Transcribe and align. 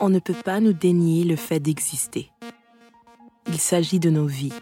On 0.00 0.08
ne 0.08 0.18
peut 0.18 0.34
pas 0.34 0.60
nous 0.60 0.72
dénier 0.72 1.24
le 1.24 1.36
fait 1.36 1.60
d'exister. 1.60 2.30
Il 3.48 3.58
s'agit 3.58 3.98
de 3.98 4.10
nos 4.10 4.26
vies. 4.26 4.52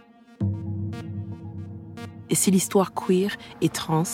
Et 2.31 2.35
si 2.35 2.51
l'histoire 2.51 2.95
queer 2.95 3.37
est 3.61 3.75
trans, 3.75 4.05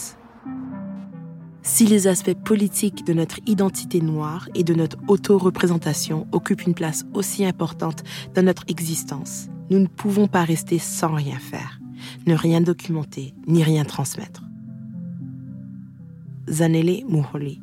si 1.63 1.87
les 1.87 2.07
aspects 2.07 2.35
politiques 2.35 3.07
de 3.07 3.13
notre 3.13 3.39
identité 3.47 4.01
noire 4.01 4.49
et 4.55 4.65
de 4.65 4.75
notre 4.75 4.97
auto-représentation 5.07 6.27
occupent 6.33 6.67
une 6.67 6.75
place 6.75 7.05
aussi 7.15 7.45
importante 7.45 8.03
dans 8.35 8.45
notre 8.45 8.65
existence, 8.69 9.49
nous 9.71 9.79
ne 9.79 9.87
pouvons 9.87 10.29
pas 10.29 10.45
rester 10.45 10.79
sans 10.79 11.15
rien 11.15 11.39
faire, 11.39 11.78
ne 12.29 12.35
rien 12.35 12.61
documenter, 12.61 13.35
ni 13.47 13.63
rien 13.65 13.85
transmettre. 13.85 14.43
Zanele 16.47 17.05
Muholi. 17.09 17.61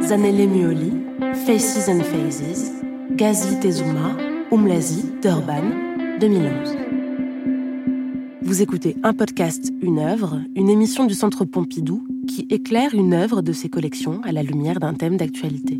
Zanele 0.00 0.46
Muholi, 0.48 0.92
Faces 1.46 1.88
and 1.88 2.02
Phases, 2.02 2.72
Gazi 3.14 3.60
Tezuma, 3.60 4.16
Umlazi, 4.50 5.04
Durban, 5.20 6.18
2011. 6.18 6.76
Vous 8.40 8.62
écoutez 8.62 8.96
un 9.02 9.12
podcast, 9.12 9.70
une 9.82 9.98
œuvre, 9.98 10.40
une 10.56 10.70
émission 10.70 11.04
du 11.04 11.12
Centre 11.12 11.44
Pompidou 11.44 12.06
qui 12.26 12.46
éclaire 12.48 12.94
une 12.94 13.12
œuvre 13.12 13.42
de 13.42 13.52
ses 13.52 13.68
collections 13.68 14.22
à 14.22 14.32
la 14.32 14.42
lumière 14.42 14.80
d'un 14.80 14.94
thème 14.94 15.18
d'actualité. 15.18 15.78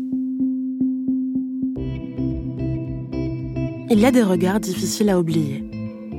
Il 3.91 3.99
y 3.99 4.05
a 4.05 4.11
des 4.11 4.21
regards 4.21 4.59
difficiles 4.59 5.09
à 5.09 5.19
oublier. 5.19 5.63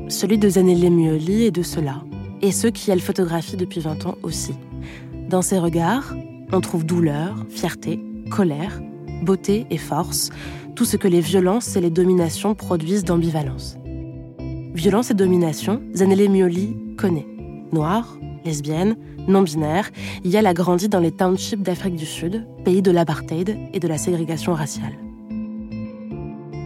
Celui 0.08 0.38
de 0.38 0.48
Zanelle 0.48 0.90
Muoli 0.90 1.44
et 1.44 1.50
de 1.52 1.62
cela, 1.62 2.02
et 2.42 2.50
ceux 2.50 2.70
qui 2.70 2.90
elle 2.90 3.00
photographie 3.00 3.56
depuis 3.56 3.78
20 3.78 4.06
ans 4.06 4.16
aussi. 4.24 4.54
Dans 5.28 5.40
ces 5.40 5.56
regards, 5.56 6.12
on 6.50 6.60
trouve 6.60 6.84
douleur, 6.84 7.36
fierté, 7.48 8.00
colère, 8.28 8.80
beauté 9.22 9.66
et 9.70 9.76
force, 9.76 10.30
tout 10.74 10.84
ce 10.84 10.96
que 10.96 11.06
les 11.06 11.20
violences 11.20 11.76
et 11.76 11.80
les 11.80 11.90
dominations 11.90 12.56
produisent 12.56 13.04
d'ambivalence. 13.04 13.76
Violence 14.74 15.12
et 15.12 15.14
domination, 15.14 15.80
Zanelle 15.94 16.28
Mioli 16.28 16.76
connaît. 16.98 17.28
Noire, 17.70 18.18
lesbienne, 18.44 18.96
non-binaire, 19.28 19.90
Yael 20.24 20.48
a 20.48 20.54
grandi 20.54 20.88
dans 20.88 20.98
les 20.98 21.12
townships 21.12 21.62
d'Afrique 21.62 21.94
du 21.94 22.06
Sud, 22.06 22.44
pays 22.64 22.82
de 22.82 22.90
l'apartheid 22.90 23.56
et 23.72 23.78
de 23.78 23.86
la 23.86 23.96
ségrégation 23.96 24.54
raciale. 24.54 25.09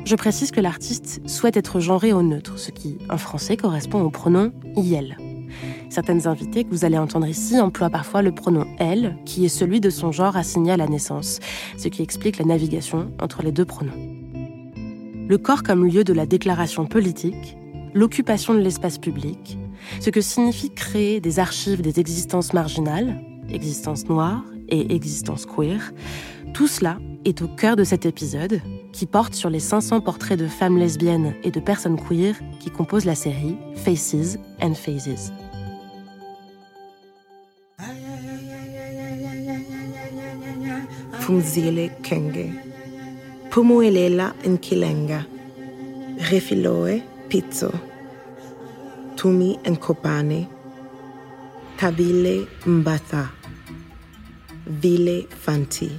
Je 0.04 0.16
précise 0.16 0.50
que 0.50 0.60
l'artiste 0.60 1.26
souhaite 1.26 1.56
être 1.56 1.80
genré 1.80 2.12
au 2.12 2.22
neutre, 2.22 2.58
ce 2.58 2.70
qui, 2.70 2.98
en 3.08 3.16
français, 3.16 3.56
correspond 3.56 4.02
au 4.02 4.10
pronom 4.10 4.52
IEL. 4.76 5.16
Certaines 5.88 6.26
invitées 6.26 6.64
que 6.64 6.70
vous 6.70 6.84
allez 6.84 6.98
entendre 6.98 7.26
ici 7.26 7.58
emploient 7.58 7.88
parfois 7.88 8.20
le 8.20 8.32
pronom 8.32 8.66
elle, 8.78 9.16
qui 9.24 9.46
est 9.46 9.48
celui 9.48 9.80
de 9.80 9.88
son 9.88 10.12
genre 10.12 10.36
assigné 10.36 10.72
à 10.72 10.76
la 10.76 10.88
naissance, 10.88 11.40
ce 11.78 11.88
qui 11.88 12.02
explique 12.02 12.36
la 12.36 12.44
navigation 12.44 13.12
entre 13.18 13.42
les 13.42 13.52
deux 13.52 13.64
pronoms. 13.64 13.92
Le 15.26 15.38
corps 15.38 15.62
comme 15.62 15.86
lieu 15.86 16.04
de 16.04 16.12
la 16.12 16.26
déclaration 16.26 16.84
politique, 16.84 17.56
l'occupation 17.94 18.52
de 18.52 18.60
l'espace 18.60 18.98
public, 18.98 19.56
ce 20.00 20.10
que 20.10 20.20
signifie 20.20 20.74
créer 20.74 21.20
des 21.20 21.38
archives 21.38 21.80
des 21.80 21.98
existences 21.98 22.52
marginales, 22.52 23.22
existences 23.50 24.06
noires 24.06 24.44
et 24.68 24.94
existences 24.94 25.46
queer, 25.46 25.94
tout 26.52 26.66
cela 26.66 26.98
est 27.24 27.40
au 27.40 27.48
cœur 27.48 27.76
de 27.76 27.84
cet 27.84 28.04
épisode 28.04 28.60
qui 28.94 29.06
porte 29.06 29.34
sur 29.34 29.50
les 29.50 29.58
500 29.58 30.00
portraits 30.00 30.38
de 30.38 30.46
femmes 30.46 30.78
lesbiennes 30.78 31.34
et 31.42 31.50
de 31.50 31.58
personnes 31.58 32.00
queer 32.00 32.36
qui 32.60 32.70
composent 32.70 33.04
la 33.04 33.16
série 33.16 33.56
Faces 33.74 34.38
and 34.62 34.74
Phases. 34.74 35.32
Fumzile 41.18 41.90
Kenge. 42.02 42.52
Pumuelela 43.50 44.32
Nkilenga. 44.46 45.24
Refiloe 46.30 47.02
Pizzo. 47.28 47.72
Tumi 49.16 49.58
Nkopane. 49.66 50.46
Tabile 51.78 52.46
Mbatha. 52.66 53.28
Vile 54.66 55.26
Fanti. 55.30 55.90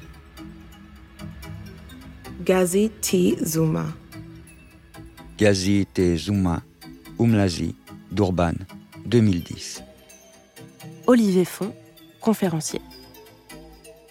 Gazi 2.45 2.91
T. 3.01 3.37
Zuma. 3.43 3.87
Gazi 5.39 5.87
T. 5.91 6.15
Zuma, 6.15 6.61
Umlazi, 7.17 7.73
Durban, 8.11 8.53
2010. 9.07 9.81
Olivier 11.07 11.43
Font, 11.43 11.73
conférencier. 12.21 12.81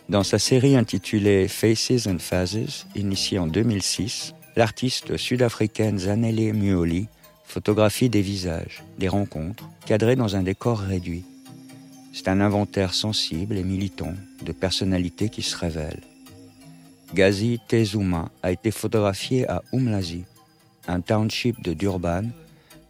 Dans 0.08 0.24
sa 0.24 0.40
série 0.40 0.74
intitulée 0.74 1.46
Faces 1.46 2.08
and 2.08 2.18
Phases, 2.18 2.86
initiée 2.96 3.38
en 3.38 3.46
2006, 3.46 4.34
l'artiste 4.56 5.16
sud-africaine 5.16 6.00
Zanele 6.00 6.54
Muoli 6.54 7.06
photographie 7.44 8.08
des 8.08 8.22
visages, 8.22 8.82
des 8.98 9.06
rencontres, 9.06 9.70
cadrées 9.86 10.16
dans 10.16 10.34
un 10.34 10.42
décor 10.42 10.80
réduit. 10.80 11.24
C'est 12.12 12.26
un 12.26 12.40
inventaire 12.40 12.94
sensible 12.94 13.56
et 13.56 13.62
militant 13.62 14.14
de 14.42 14.50
personnalités 14.50 15.28
qui 15.28 15.42
se 15.42 15.56
révèlent. 15.56 16.02
Gazi 17.14 17.60
Tezuma 17.68 18.28
a 18.42 18.50
été 18.50 18.72
photographié 18.72 19.48
à 19.48 19.62
Umlazi, 19.72 20.24
un 20.88 21.00
township 21.00 21.62
de 21.62 21.72
Durban, 21.72 22.24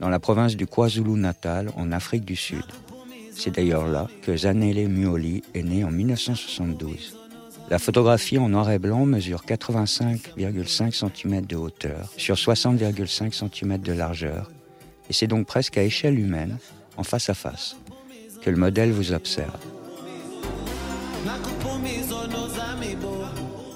dans 0.00 0.08
la 0.08 0.18
province 0.18 0.56
du 0.56 0.66
KwaZulu-Natal, 0.66 1.70
en 1.76 1.92
Afrique 1.92 2.24
du 2.24 2.34
Sud. 2.34 2.64
C'est 3.36 3.56
d'ailleurs 3.56 3.86
là 3.86 4.08
que 4.22 4.34
Zanele 4.34 4.88
Muoli 4.88 5.42
est 5.52 5.62
né 5.62 5.84
en 5.84 5.90
1972. 5.90 7.18
La 7.68 7.78
photographie 7.78 8.38
en 8.38 8.48
noir 8.48 8.70
et 8.70 8.78
blanc 8.78 9.04
mesure 9.04 9.44
85,5 9.46 10.92
cm 10.92 11.44
de 11.44 11.56
hauteur 11.56 12.10
sur 12.16 12.36
60,5 12.36 13.30
cm 13.30 13.78
de 13.78 13.92
largeur, 13.92 14.50
et 15.10 15.12
c'est 15.12 15.26
donc 15.26 15.46
presque 15.46 15.76
à 15.76 15.82
échelle 15.82 16.18
humaine, 16.18 16.56
en 16.96 17.02
face 17.02 17.28
à 17.28 17.34
face, 17.34 17.76
que 18.40 18.48
le 18.48 18.56
modèle 18.56 18.90
vous 18.90 19.12
observe. 19.12 19.60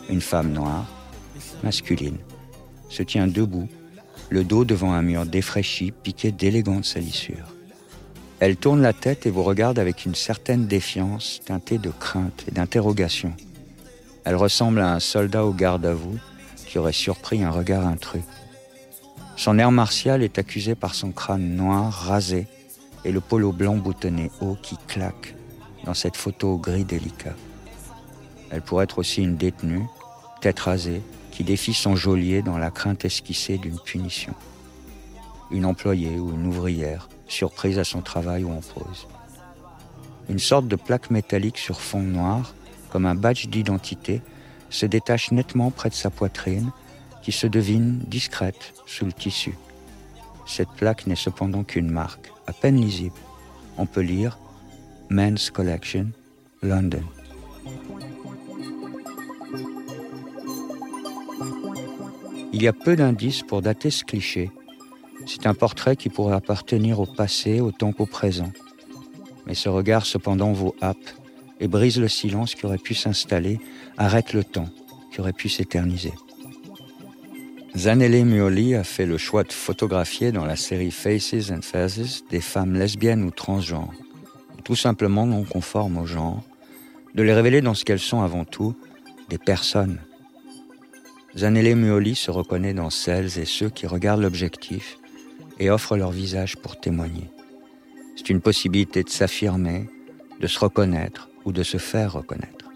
Une 0.08 0.20
femme 0.20 0.52
noire, 0.52 0.86
masculine, 1.62 2.19
se 2.88 3.02
tient 3.02 3.26
debout, 3.26 3.69
le 4.30 4.44
dos 4.44 4.64
devant 4.64 4.92
un 4.92 5.02
mur 5.02 5.26
défraîchi, 5.26 5.92
piqué 5.92 6.32
d'élégantes 6.32 6.84
salissures. 6.84 7.54
Elle 8.41 8.56
tourne 8.56 8.80
la 8.80 8.92
tête 8.92 9.26
et 9.26 9.30
vous 9.30 9.42
regarde 9.42 9.78
avec 9.78 10.06
une 10.06 10.14
certaine 10.14 10.66
défiance, 10.66 11.41
teintée 11.44 11.78
de 11.78 11.91
crainte 11.91 12.44
et 12.48 12.52
d'interrogation. 12.52 13.32
Elle 14.24 14.36
ressemble 14.36 14.80
à 14.80 14.94
un 14.94 15.00
soldat 15.00 15.44
au 15.44 15.52
garde 15.52 15.84
à 15.86 15.94
vous 15.94 16.19
qui 16.66 16.78
aurait 16.78 16.92
surpris 16.92 17.42
un 17.42 17.50
regard 17.50 17.86
intrus. 17.86 18.22
Son 19.36 19.58
air 19.58 19.72
martial 19.72 20.22
est 20.22 20.38
accusé 20.38 20.75
par 20.75 20.94
son 20.94 21.12
crâne 21.12 21.54
noir 21.54 21.92
rasé 21.92 22.46
et 23.04 23.12
le 23.12 23.20
polo 23.20 23.52
blanc 23.52 23.76
boutonné 23.76 24.30
haut 24.40 24.56
qui 24.62 24.76
claque 24.86 25.34
dans 25.84 25.94
cette 25.94 26.16
photo 26.16 26.54
au 26.54 26.58
gris 26.58 26.84
délicat. 26.84 27.34
Elle 28.50 28.62
pourrait 28.62 28.84
être 28.84 28.98
aussi 28.98 29.22
une 29.22 29.36
détenue, 29.36 29.84
tête 30.41 30.60
rasée, 30.60 31.03
qui 31.31 31.44
défie 31.44 31.75
son 31.75 31.97
geôlier 31.97 32.43
dans 32.43 32.59
la 32.59 32.71
crainte 32.71 33.04
esquissée 33.04 33.59
d'une 33.59 33.78
punition. 33.78 34.34
Une 35.50 35.65
employée 35.65 36.19
ou 36.19 36.34
une 36.34 36.47
ouvrière, 36.47 37.09
surprise 37.28 37.78
à 37.78 37.84
son 37.84 38.00
travail 38.00 38.44
ou 38.44 38.50
en 38.50 38.60
pause. 38.60 39.06
Une 40.28 40.38
sorte 40.38 40.69
de 40.69 40.76
plaque 40.76 41.10
métallique 41.10 41.59
sur 41.59 41.81
fond 41.81 42.03
noir, 42.03 42.54
comme 42.91 43.06
un 43.06 43.15
badge 43.15 43.47
d'identité, 43.47 44.21
se 44.71 44.87
détache 44.87 45.31
nettement 45.31 45.71
près 45.71 45.88
de 45.88 45.94
sa 45.94 46.10
poitrine, 46.10 46.70
qui 47.22 47.32
se 47.32 47.47
devine 47.47 47.99
discrète 48.06 48.75
sous 48.87 49.05
le 49.05 49.12
tissu. 49.12 49.56
Cette 50.47 50.70
plaque 50.70 51.06
n'est 51.06 51.17
cependant 51.17 51.62
qu'une 51.64 51.91
marque, 51.91 52.32
à 52.46 52.52
peine 52.52 52.81
lisible. 52.81 53.19
On 53.76 53.87
peut 53.87 54.00
lire 54.00 54.38
Men's 55.11 55.50
Collection, 55.50 56.08
London. 56.62 57.05
Il 62.52 62.62
y 62.62 62.68
a 62.68 62.72
peu 62.72 62.96
d'indices 62.96 63.42
pour 63.42 63.60
dater 63.60 63.90
ce 63.90 64.04
cliché. 64.04 64.50
C'est 65.26 65.46
un 65.46 65.54
portrait 65.54 65.96
qui 65.96 66.08
pourrait 66.08 66.34
appartenir 66.34 66.98
au 67.00 67.06
passé 67.06 67.60
autant 67.60 67.92
qu'au 67.92 68.06
présent. 68.06 68.50
Mais 69.46 69.54
ce 69.54 69.68
regard 69.68 70.06
cependant 70.06 70.52
vaut 70.52 70.74
happe 70.80 70.96
et 71.60 71.68
brise 71.68 72.00
le 72.00 72.08
silence 72.08 72.54
qui 72.54 72.64
aurait 72.64 72.78
pu 72.78 72.94
s'installer, 72.94 73.58
arrête 73.96 74.32
le 74.32 74.44
temps 74.44 74.68
qui 75.12 75.20
aurait 75.20 75.32
pu 75.32 75.48
s'éterniser. 75.48 76.12
Zanele 77.76 78.24
Muoli 78.24 78.74
a 78.74 78.82
fait 78.82 79.06
le 79.06 79.18
choix 79.18 79.44
de 79.44 79.52
photographier 79.52 80.32
dans 80.32 80.46
la 80.46 80.56
série 80.56 80.90
Faces 80.90 81.50
and 81.50 81.62
Phases 81.62 82.24
des 82.30 82.40
femmes 82.40 82.74
lesbiennes 82.74 83.24
ou 83.24 83.30
transgenres, 83.30 83.92
tout 84.64 84.74
simplement 84.74 85.26
non 85.26 85.44
conformes 85.44 85.98
au 85.98 86.06
genre, 86.06 86.42
de 87.14 87.22
les 87.22 87.34
révéler 87.34 87.60
dans 87.60 87.74
ce 87.74 87.84
qu'elles 87.84 87.98
sont 87.98 88.22
avant 88.22 88.44
tout, 88.44 88.74
des 89.28 89.38
personnes. 89.38 90.00
Zanele 91.36 91.75
Muoli 91.76 92.14
se 92.14 92.30
reconnaît 92.30 92.72
dans 92.72 92.90
celles 92.90 93.38
et 93.38 93.44
ceux 93.44 93.69
qui 93.69 93.86
regardent 93.86 94.22
l'objectif 94.22 94.98
et 95.58 95.70
offrent 95.70 95.96
leur 95.96 96.10
visage 96.10 96.56
pour 96.56 96.80
témoigner. 96.80 97.30
C'est 98.16 98.30
une 98.30 98.40
possibilité 98.40 99.02
de 99.02 99.10
s'affirmer, 99.10 99.88
de 100.40 100.46
se 100.46 100.58
reconnaître 100.58 101.28
ou 101.44 101.52
de 101.52 101.62
se 101.62 101.76
faire 101.76 102.14
reconnaître. 102.14 102.70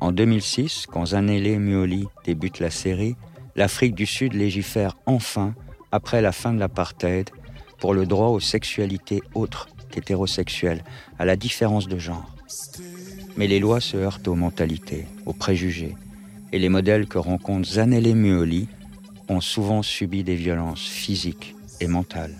En 0.00 0.10
2006, 0.10 0.86
quand 0.86 1.06
Zanele 1.06 1.58
Muoli 1.58 2.06
débute 2.24 2.60
la 2.60 2.70
série, 2.70 3.16
l'Afrique 3.56 3.94
du 3.94 4.06
Sud 4.06 4.32
légifère 4.32 4.96
enfin, 5.04 5.54
après 5.92 6.22
la 6.22 6.32
fin 6.32 6.54
de 6.54 6.58
l'apartheid, 6.58 7.30
pour 7.78 7.92
le 7.92 8.06
droit 8.06 8.28
aux 8.28 8.40
sexualités 8.40 9.22
autres 9.34 9.68
qu'hétérosexuelles, 9.90 10.82
à 11.18 11.24
la 11.24 11.36
différence 11.36 11.88
de 11.88 11.98
genre. 11.98 12.34
Mais 13.36 13.46
les 13.46 13.60
lois 13.60 13.80
se 13.80 13.96
heurtent 13.96 14.28
aux 14.28 14.34
mentalités, 14.34 15.06
aux 15.26 15.32
préjugés, 15.32 15.94
et 16.52 16.58
les 16.58 16.68
modèles 16.68 17.06
que 17.06 17.18
rencontre 17.18 17.68
Zanele 17.68 18.14
Muoli 18.14 18.68
ont 19.28 19.40
souvent 19.40 19.82
subi 19.82 20.24
des 20.24 20.34
violences 20.34 20.86
physiques 20.86 21.54
et 21.80 21.86
mentales. 21.86 22.36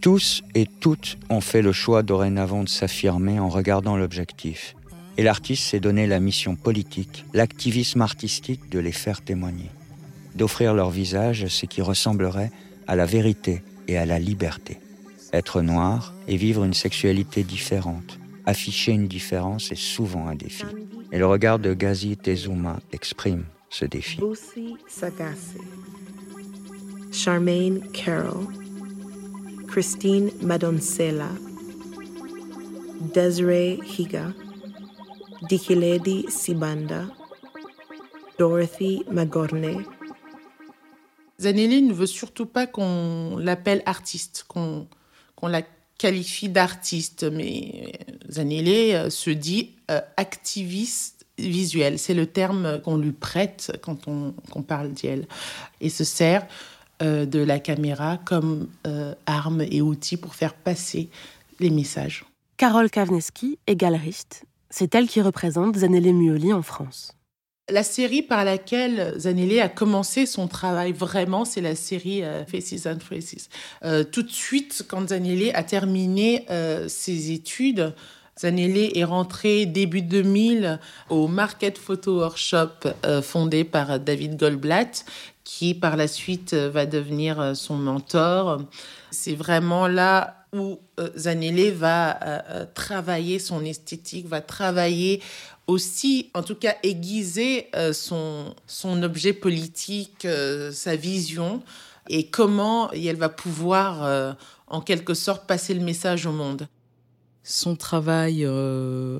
Tous 0.00 0.42
et 0.54 0.66
toutes 0.66 1.18
ont 1.30 1.40
fait 1.40 1.62
le 1.62 1.72
choix 1.72 2.02
dorénavant 2.02 2.62
de 2.62 2.68
s'affirmer 2.68 3.40
en 3.40 3.48
regardant 3.48 3.96
l'objectif. 3.96 4.76
Et 5.16 5.22
l'artiste 5.22 5.64
s'est 5.64 5.80
donné 5.80 6.06
la 6.06 6.20
mission 6.20 6.56
politique, 6.56 7.24
l'activisme 7.32 8.02
artistique 8.02 8.70
de 8.70 8.78
les 8.78 8.92
faire 8.92 9.22
témoigner, 9.22 9.70
d'offrir 10.34 10.74
leur 10.74 10.90
visage 10.90 11.46
ce 11.46 11.66
qui 11.66 11.80
ressemblerait 11.80 12.52
à 12.86 12.96
la 12.96 13.06
vérité 13.06 13.62
et 13.88 13.96
à 13.96 14.04
la 14.04 14.18
liberté. 14.18 14.78
Être 15.32 15.62
noir 15.62 16.14
et 16.28 16.36
vivre 16.36 16.64
une 16.64 16.74
sexualité 16.74 17.42
différente, 17.42 18.18
afficher 18.46 18.92
une 18.92 19.08
différence 19.08 19.72
est 19.72 19.78
souvent 19.78 20.28
un 20.28 20.34
défi. 20.34 20.64
Et 21.12 21.18
le 21.18 21.26
regard 21.26 21.58
de 21.58 21.74
Gazi 21.74 22.16
Tezuma 22.16 22.78
exprime 22.92 23.44
ce 23.68 23.84
défi. 23.84 24.18
Charmaine 27.12 27.80
Carroll, 27.92 28.46
Christine 29.68 30.30
Madoncella, 30.42 31.30
Desiree 33.14 33.80
Higa, 33.98 34.32
Dikiledi 35.48 36.26
Sibanda, 36.28 37.06
Dorothy 38.38 39.04
Magorne. 39.10 39.84
Zanelli 41.40 41.82
ne 41.82 41.92
veut 41.92 42.06
surtout 42.06 42.46
pas 42.46 42.66
qu'on 42.66 43.36
l'appelle 43.38 43.82
artiste, 43.86 44.44
qu'on 44.48 44.86
la 45.42 45.62
qualifie 45.98 46.48
d'artiste, 46.48 47.24
mais 47.24 47.92
Zanelli 48.30 48.94
euh, 48.94 49.10
se 49.10 49.30
dit 49.30 49.72
euh, 49.90 50.00
activiste 50.16 51.16
visuel. 51.38 51.98
C'est 51.98 52.14
le 52.14 52.26
terme 52.26 52.80
qu'on 52.82 52.96
lui 52.96 53.12
prête 53.12 53.78
quand 53.82 54.08
on, 54.08 54.62
parle 54.62 54.92
d'elle. 54.92 55.26
Et 55.80 55.90
se 55.90 56.04
sert 56.04 56.46
euh, 57.02 57.26
de 57.26 57.40
la 57.40 57.58
caméra 57.58 58.18
comme 58.24 58.68
euh, 58.86 59.14
arme 59.26 59.60
et 59.60 59.82
outil 59.82 60.16
pour 60.16 60.34
faire 60.34 60.54
passer 60.54 61.08
les 61.60 61.70
messages. 61.70 62.24
Carole 62.56 62.90
Kavneski 62.90 63.58
est 63.66 63.76
galeriste. 63.76 64.44
C'est 64.70 64.94
elle 64.94 65.08
qui 65.08 65.20
représente 65.20 65.76
Zanelle 65.76 66.14
Muoli 66.14 66.52
en 66.52 66.62
France. 66.62 67.12
La 67.68 67.82
série 67.82 68.22
par 68.22 68.44
laquelle 68.44 69.14
Zanelle 69.18 69.60
a 69.60 69.68
commencé 69.68 70.24
son 70.24 70.46
travail 70.46 70.92
vraiment, 70.92 71.44
c'est 71.44 71.60
la 71.60 71.74
série 71.74 72.22
euh, 72.22 72.44
Faces 72.44 72.86
and 72.86 73.00
Faces. 73.00 73.48
tout 74.12 74.22
de 74.22 74.30
suite, 74.30 74.84
quand 74.88 75.08
Zanelle 75.08 75.50
a 75.54 75.62
terminé 75.62 76.46
ses 76.88 77.32
études, 77.32 77.92
Zanelle 78.38 78.96
est 78.96 79.04
rentrée 79.04 79.66
début 79.66 80.02
2000 80.02 80.78
au 81.08 81.26
Market 81.26 81.78
Photo 81.78 82.18
Workshop 82.18 82.88
fondé 83.22 83.64
par 83.64 83.98
David 83.98 84.36
Goldblatt, 84.36 85.04
qui 85.46 85.74
par 85.74 85.96
la 85.96 86.08
suite 86.08 86.52
euh, 86.54 86.68
va 86.68 86.86
devenir 86.86 87.40
euh, 87.40 87.54
son 87.54 87.76
mentor. 87.76 88.62
C'est 89.12 89.36
vraiment 89.36 89.86
là 89.86 90.45
où 90.58 90.80
euh, 90.98 91.10
Zanelle 91.16 91.72
va 91.72 92.66
travailler 92.74 93.38
son 93.38 93.64
esthétique, 93.64 94.26
va 94.26 94.40
travailler 94.40 95.22
aussi, 95.66 96.30
en 96.34 96.42
tout 96.42 96.54
cas, 96.54 96.76
aiguiser 96.82 97.68
son, 97.92 98.54
son 98.66 99.02
objet 99.02 99.32
politique, 99.32 100.26
sa 100.72 100.94
vision, 100.94 101.62
et 102.08 102.28
comment 102.28 102.90
elle 102.92 103.16
va 103.16 103.28
pouvoir, 103.28 104.36
en 104.68 104.80
quelque 104.80 105.14
sorte, 105.14 105.46
passer 105.48 105.74
le 105.74 105.84
message 105.84 106.24
au 106.24 106.32
monde. 106.32 106.68
Son 107.42 107.74
travail 107.74 108.46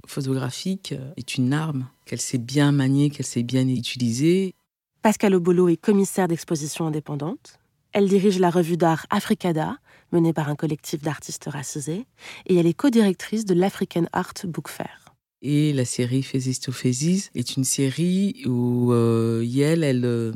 photographique 0.06 0.94
est 1.16 1.36
une 1.36 1.52
arme 1.52 1.88
qu'elle 2.04 2.20
sait 2.20 2.38
bien 2.38 2.70
manier, 2.70 3.10
qu'elle 3.10 3.26
sait 3.26 3.42
bien 3.42 3.66
utiliser. 3.66 4.54
Pascal 5.02 5.34
Obolo 5.34 5.68
est 5.68 5.76
commissaire 5.76 6.28
d'exposition 6.28 6.86
indépendante. 6.86 7.58
Elle 7.92 8.08
dirige 8.08 8.38
la 8.38 8.50
revue 8.50 8.76
d'art 8.76 9.06
Africada, 9.10 9.76
menée 10.12 10.32
par 10.32 10.48
un 10.48 10.56
collectif 10.56 11.02
d'artistes 11.02 11.48
racisés, 11.48 12.06
et 12.46 12.56
elle 12.56 12.66
est 12.66 12.74
co-directrice 12.74 13.44
de 13.44 13.54
l'African 13.54 14.06
Art 14.12 14.34
Book 14.44 14.68
Fair. 14.68 15.05
Et 15.42 15.72
la 15.72 15.84
série 15.84 16.22
Phases 16.22 16.60
to 16.60 16.72
Phases 16.72 17.30
est 17.34 17.56
une 17.56 17.64
série 17.64 18.42
où 18.46 18.92
euh, 18.92 19.42
Yel, 19.44 19.84
elle, 19.84 20.04
euh, 20.04 20.32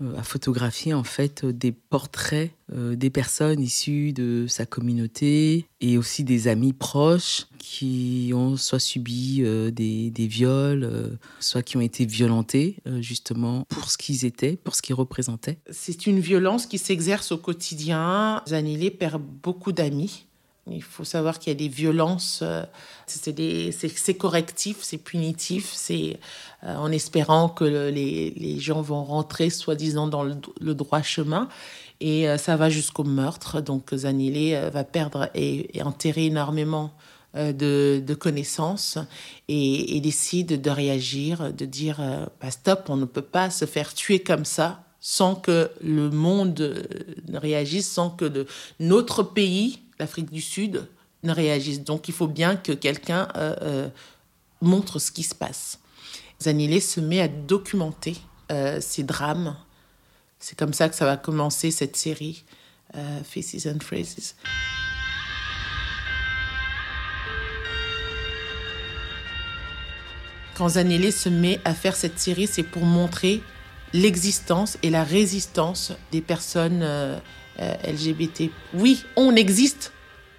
euh, 0.00 0.16
à 0.16 0.22
photographier 0.24 0.94
en 0.94 1.04
fait 1.04 1.46
des 1.46 1.70
portraits 1.70 2.50
euh, 2.72 2.96
des 2.96 3.10
personnes 3.10 3.60
issues 3.60 4.12
de 4.12 4.46
sa 4.48 4.66
communauté 4.66 5.66
et 5.80 5.96
aussi 5.96 6.24
des 6.24 6.48
amis 6.48 6.72
proches 6.72 7.46
qui 7.58 8.32
ont 8.34 8.56
soit 8.56 8.80
subi 8.80 9.42
des, 9.72 10.10
des, 10.10 10.26
viols, 10.26 11.18
soit 11.38 11.62
qui 11.62 11.76
ont 11.76 11.80
été 11.80 12.04
violentés 12.04 12.78
justement 13.00 13.64
pour 13.68 13.88
ce 13.88 13.96
qu'ils 13.96 14.24
étaient, 14.24 14.56
pour 14.56 14.74
ce 14.74 14.82
qu'ils 14.82 14.96
représentaient. 14.96 15.58
C'est 15.70 16.06
une 16.06 16.18
violence 16.18 16.66
qui 16.66 16.78
s'exerce 16.78 17.30
au 17.30 17.38
quotidien. 17.38 18.42
Zanilé 18.48 18.90
perd 18.90 19.22
beaucoup 19.22 19.70
d'amis. 19.70 20.26
Il 20.70 20.82
faut 20.82 21.04
savoir 21.04 21.40
qu'il 21.40 21.52
y 21.52 21.56
a 21.56 21.58
des 21.58 21.68
violences, 21.68 22.44
c'est 23.06 24.14
correctif, 24.14 24.78
c'est 24.80 24.98
punitif, 24.98 25.72
c'est 25.74 26.20
euh, 26.62 26.76
en 26.76 26.92
espérant 26.92 27.48
que 27.48 27.64
les, 27.64 28.30
les, 28.30 28.60
gens 28.60 28.80
vont 28.80 29.02
rentrer 29.02 29.50
soi-disant 29.50 30.06
dans 30.06 30.22
le, 30.22 30.74
droit 30.74 31.02
chemin. 31.02 31.48
Et 32.00 32.28
euh, 32.28 32.38
ça 32.38 32.56
va 32.56 32.70
jusqu'au 32.70 33.02
meurtre. 33.02 33.60
Donc 33.60 33.92
Zanilé 33.92 34.54
euh, 34.54 34.70
va 34.70 34.84
perdre 34.84 35.30
et, 35.34 35.68
enterrer 35.82 36.26
énormément 36.26 36.92
de, 37.34 38.02
de, 38.06 38.14
connaissances 38.14 38.98
et, 39.48 40.00
décide 40.00 40.60
de 40.60 40.70
réagir, 40.70 41.52
de 41.52 41.64
dire 41.64 41.96
bah, 42.40 42.50
stop, 42.50 42.84
on 42.88 42.96
ne 42.96 43.06
peut 43.06 43.22
pas 43.22 43.50
se 43.50 43.64
faire 43.64 43.94
tuer 43.94 44.20
comme 44.20 44.44
ça 44.44 44.84
sans 45.00 45.34
que 45.34 45.70
le 45.82 46.10
monde 46.10 46.86
réagisse, 47.32 47.90
sans 47.90 48.10
que 48.10 48.46
notre 48.78 49.22
pays 49.24 49.80
l'Afrique 50.02 50.32
du 50.32 50.40
Sud 50.40 50.88
ne 51.22 51.32
réagissent. 51.32 51.84
Donc 51.84 52.08
il 52.08 52.14
faut 52.14 52.26
bien 52.26 52.56
que 52.56 52.72
quelqu'un 52.72 53.28
euh, 53.36 53.54
euh, 53.62 53.88
montre 54.60 54.98
ce 54.98 55.12
qui 55.12 55.22
se 55.22 55.34
passe. 55.34 55.78
Zanilé 56.42 56.80
se 56.80 56.98
met 56.98 57.20
à 57.20 57.28
documenter 57.28 58.16
euh, 58.50 58.80
ces 58.80 59.04
drames. 59.04 59.56
C'est 60.40 60.58
comme 60.58 60.72
ça 60.72 60.88
que 60.88 60.96
ça 60.96 61.04
va 61.04 61.16
commencer 61.16 61.70
cette 61.70 61.96
série, 61.96 62.44
Faces 63.24 63.66
and 63.66 63.78
Phrases. 63.80 64.34
Quand 70.56 70.70
Zanilé 70.70 71.12
se 71.12 71.28
met 71.28 71.60
à 71.64 71.74
faire 71.74 71.94
cette 71.94 72.18
série, 72.18 72.48
c'est 72.48 72.64
pour 72.64 72.84
montrer 72.84 73.40
l'existence 73.92 74.78
et 74.82 74.90
la 74.90 75.04
résistance 75.04 75.92
des 76.10 76.20
personnes 76.20 76.82
euh, 77.62 77.74
LGBT. 77.86 78.50
Oui, 78.74 79.04
on 79.16 79.34
existe, 79.36 79.92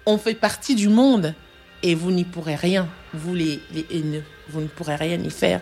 on 0.06 0.18
fait 0.18 0.34
partie 0.34 0.74
du 0.74 0.88
monde 0.88 1.34
et 1.82 1.94
vous 1.94 2.10
n'y 2.10 2.24
pourrez 2.24 2.54
rien, 2.54 2.88
vous 3.12 3.34
les, 3.34 3.60
les 3.72 3.86
haineux, 3.90 4.24
vous 4.48 4.60
ne 4.60 4.66
pourrez 4.66 4.96
rien 4.96 5.18
y 5.18 5.30
faire 5.30 5.60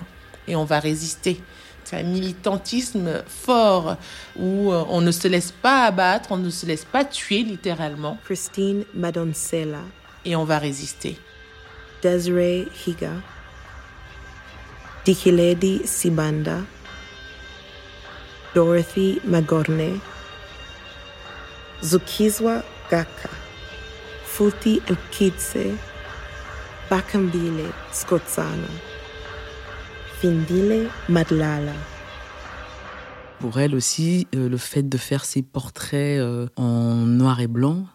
et 0.49 0.57
on 0.57 0.65
va 0.65 0.81
résister. 0.81 1.41
C'est 1.85 1.97
un 1.97 2.05
militantisme 2.05 3.23
fort 3.27 3.97
où 4.37 4.73
euh, 4.73 4.85
on 4.89 5.01
ne 5.01 5.11
se 5.11 5.29
laisse 5.29 5.53
pas 5.53 5.85
abattre, 5.85 6.31
on 6.33 6.37
ne 6.37 6.51
se 6.51 6.65
laisse 6.65 6.85
pas 6.85 7.05
tuer 7.05 7.43
littéralement. 7.43 8.19
Christine 8.25 8.85
Madoncella. 8.95 9.83
Et 10.25 10.37
on 10.37 10.45
va 10.45 10.59
résister. 10.59 11.19
Desiree 12.03 12.69
Higa. 12.87 13.11
Dikiledi 15.05 15.83
Sibanda. 15.85 16.59
Dorothy 18.55 19.21
Magorne. 19.25 19.99
Zukizwa 21.85 22.63
Gaka, 22.89 23.29
Futi 24.25 24.81
Bakambile 26.89 27.65
Findile 30.21 30.89
Madlala. 31.09 31.73
Pour 33.41 33.59
elle 33.59 33.75
aussi, 33.75 34.29
euh, 34.37 34.49
le 34.49 34.57
fait 34.57 34.89
de 34.89 34.97
faire 34.97 35.25
ces 35.25 35.43
portraits 35.43 36.21
euh, 36.21 36.47
en 36.55 36.95
noir 36.95 37.41
et 37.41 37.49
blanc, 37.49 37.87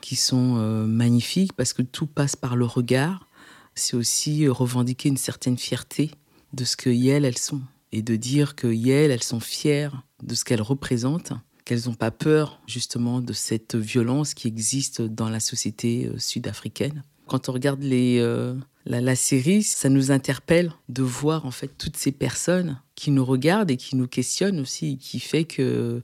qui 0.00 0.16
sont 0.16 0.56
euh, 0.56 0.84
magnifiques 0.84 1.52
parce 1.52 1.72
que 1.72 1.82
tout 1.82 2.08
passe 2.08 2.34
par 2.34 2.56
le 2.56 2.64
regard, 2.64 3.28
c'est 3.76 3.94
aussi 3.96 4.48
revendiquer 4.48 5.10
une 5.10 5.16
certaine 5.16 5.58
fierté 5.58 6.10
de 6.54 6.64
ce 6.64 6.76
que 6.76 6.90
Yel, 6.90 7.24
elles 7.24 7.38
sont. 7.38 7.60
Et 7.92 8.02
de 8.02 8.16
dire 8.16 8.56
que 8.56 8.66
Yel, 8.66 9.12
elles 9.12 9.22
sont 9.22 9.38
fières 9.38 10.02
de 10.24 10.34
ce 10.34 10.44
qu'elles 10.44 10.62
représentent 10.62 11.34
qu'elles 11.68 11.84
n'ont 11.84 11.94
pas 11.94 12.10
peur 12.10 12.62
justement 12.66 13.20
de 13.20 13.34
cette 13.34 13.76
violence 13.76 14.32
qui 14.32 14.48
existe 14.48 15.02
dans 15.02 15.28
la 15.28 15.38
société 15.38 16.06
euh, 16.06 16.18
sud-africaine. 16.18 17.04
Quand 17.26 17.50
on 17.50 17.52
regarde 17.52 17.84
euh, 17.84 18.54
la, 18.86 19.14
série, 19.14 19.62
ça 19.62 19.90
nous 19.90 20.10
interpelle 20.10 20.72
de 20.88 21.02
voir 21.02 21.44
en 21.44 21.50
fait 21.50 21.68
toutes 21.76 21.98
ces 21.98 22.10
personnes 22.10 22.80
qui 22.94 23.10
nous 23.10 23.24
regardent 23.24 23.70
et 23.70 23.76
qui 23.76 23.96
nous 23.96 24.08
questionnent 24.08 24.60
aussi, 24.60 24.96
qui 24.96 25.20
fait 25.20 25.44
que 25.44 26.02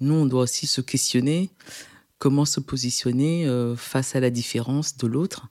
nous, 0.00 0.12
on 0.12 0.26
doit 0.26 0.42
aussi 0.42 0.66
se 0.66 0.82
questionner 0.82 1.48
comment 2.18 2.44
se 2.44 2.60
positionner 2.60 3.46
euh, 3.46 3.74
face 3.74 4.16
à 4.16 4.20
la 4.20 4.28
différence 4.28 4.98
de 4.98 5.06
l'autre, 5.06 5.48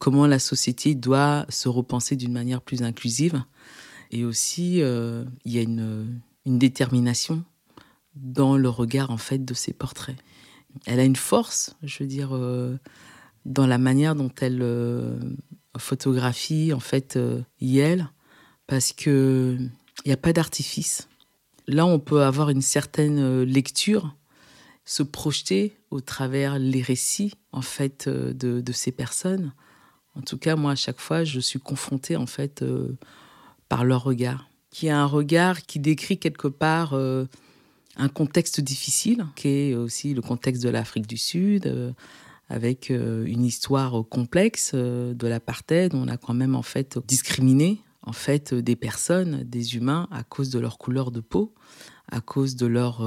comment 0.00 0.26
la 0.26 0.40
société 0.40 0.96
doit 0.96 1.46
se 1.50 1.68
repenser 1.68 2.16
d'une 2.16 2.32
manière 2.32 2.62
plus 2.62 2.82
inclusive. 2.82 3.44
Et 4.10 4.24
aussi, 4.24 4.78
il 4.78 5.52
y 5.52 5.58
a 5.58 5.62
une 5.62 6.18
détermination 6.46 7.44
dans 8.22 8.56
le 8.56 8.68
regard 8.68 9.10
en 9.10 9.16
fait 9.16 9.44
de 9.44 9.54
ses 9.54 9.72
portraits. 9.72 10.16
Elle 10.86 11.00
a 11.00 11.04
une 11.04 11.16
force, 11.16 11.74
je 11.82 12.02
veux 12.02 12.08
dire, 12.08 12.34
euh, 12.34 12.76
dans 13.44 13.66
la 13.66 13.78
manière 13.78 14.14
dont 14.14 14.32
elle 14.40 14.60
euh, 14.62 15.18
photographie 15.76 16.72
en 16.72 16.80
fait 16.80 17.16
euh, 17.16 17.40
Yel, 17.60 18.10
parce 18.66 18.92
que 18.92 19.56
il 20.04 20.08
n'y 20.08 20.12
a 20.12 20.18
pas 20.18 20.32
d'artifice. 20.32 21.08
Là, 21.66 21.84
on 21.84 21.98
peut 21.98 22.22
avoir 22.22 22.50
une 22.50 22.62
certaine 22.62 23.42
lecture, 23.42 24.14
se 24.84 25.02
projeter 25.02 25.76
au 25.90 26.00
travers 26.00 26.58
les 26.58 26.80
récits 26.80 27.34
en 27.52 27.62
fait 27.62 28.08
de, 28.08 28.60
de, 28.60 28.72
ces 28.72 28.92
personnes. 28.92 29.52
En 30.14 30.22
tout 30.22 30.38
cas, 30.38 30.56
moi, 30.56 30.72
à 30.72 30.76
chaque 30.76 31.00
fois, 31.00 31.24
je 31.24 31.40
suis 31.40 31.58
confrontée 31.58 32.16
en 32.16 32.26
fait 32.26 32.64
par 33.68 33.84
leur 33.84 34.04
regard, 34.04 34.48
qui 34.70 34.88
a 34.88 34.98
un 34.98 35.04
regard 35.04 35.62
qui 35.62 35.78
décrit 35.78 36.18
quelque 36.18 36.48
part 36.48 36.94
un 37.98 38.08
contexte 38.08 38.60
difficile, 38.60 39.26
qui 39.34 39.48
est 39.48 39.74
aussi 39.74 40.14
le 40.14 40.22
contexte 40.22 40.62
de 40.62 40.68
l'Afrique 40.68 41.06
du 41.06 41.16
Sud, 41.16 41.66
euh, 41.66 41.92
avec 42.48 42.90
euh, 42.90 43.26
une 43.26 43.44
histoire 43.44 44.04
complexe 44.08 44.72
euh, 44.74 45.12
de 45.12 45.26
l'apartheid. 45.26 45.94
On 45.94 46.08
a 46.08 46.16
quand 46.16 46.34
même 46.34 46.54
en 46.54 46.62
fait 46.62 46.98
discriminé 47.06 47.82
en 48.02 48.12
fait 48.12 48.54
des 48.54 48.76
personnes, 48.76 49.42
des 49.42 49.76
humains, 49.76 50.08
à 50.10 50.22
cause 50.22 50.48
de 50.48 50.58
leur 50.58 50.78
couleur 50.78 51.10
de 51.10 51.20
peau, 51.20 51.52
à 52.10 52.22
cause 52.22 52.56
de 52.56 52.64
leur 52.64 53.06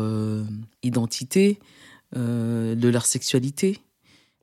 identité, 0.83 1.57
de 2.13 2.87
leur 2.87 3.07
sexualité. 3.07 3.79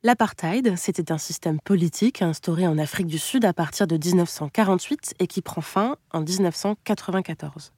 L'apartheid, 0.02 0.74
c'était 0.76 1.12
un 1.12 1.18
système 1.18 1.60
politique 1.60 2.22
instauré 2.22 2.66
en 2.66 2.76
Afrique 2.76 3.06
du 3.06 3.18
Sud 3.18 3.44
à 3.44 3.52
partir 3.52 3.86
de 3.86 3.96
1948 3.96 5.14
et 5.20 5.28
qui 5.28 5.42
prend 5.42 5.60
fin 5.60 5.96
en 6.12 6.22
1994. 6.22 7.70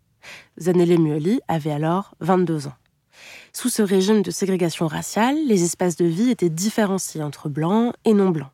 Zanele 0.59 0.99
Muoli 0.99 1.41
avait 1.49 1.71
alors 1.71 2.15
22 2.21 2.67
ans. 2.67 2.75
Sous 3.53 3.69
ce 3.69 3.83
régime 3.83 4.23
de 4.23 4.31
ségrégation 4.31 4.87
raciale, 4.87 5.37
les 5.47 5.65
espaces 5.65 5.97
de 5.97 6.05
vie 6.05 6.31
étaient 6.31 6.51
différenciés 6.51 7.23
entre 7.23 7.49
blancs 7.49 7.95
et 8.05 8.15
non 8.15 8.31
blancs. 8.31 8.51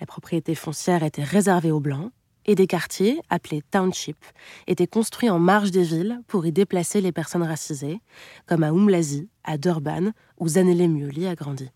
La 0.00 0.06
propriété 0.06 0.54
foncière 0.54 1.02
était 1.02 1.24
réservée 1.24 1.70
aux 1.70 1.80
blancs 1.80 2.10
et 2.46 2.54
des 2.54 2.66
quartiers, 2.66 3.20
appelés 3.28 3.62
townships, 3.70 4.24
étaient 4.66 4.86
construits 4.86 5.28
en 5.28 5.38
marge 5.38 5.70
des 5.70 5.82
villes 5.82 6.20
pour 6.26 6.46
y 6.46 6.52
déplacer 6.52 7.00
les 7.00 7.12
personnes 7.12 7.42
racisées, 7.42 8.00
comme 8.46 8.62
à 8.62 8.68
Umlazi, 8.68 9.28
à 9.44 9.58
Durban, 9.58 10.12
où 10.38 10.48
Zanele 10.48 10.88
Muoli 10.88 11.26
a 11.26 11.34
grandi. 11.34 11.70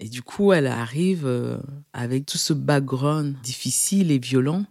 Et 0.00 0.08
du 0.08 0.22
coup, 0.22 0.52
elle 0.52 0.66
arrive 0.66 1.26
euh, 1.26 1.58
avec 1.92 2.26
tout 2.26 2.38
ce 2.38 2.52
background 2.52 3.36
difficile 3.42 4.10
et 4.10 4.18
violent 4.18 4.64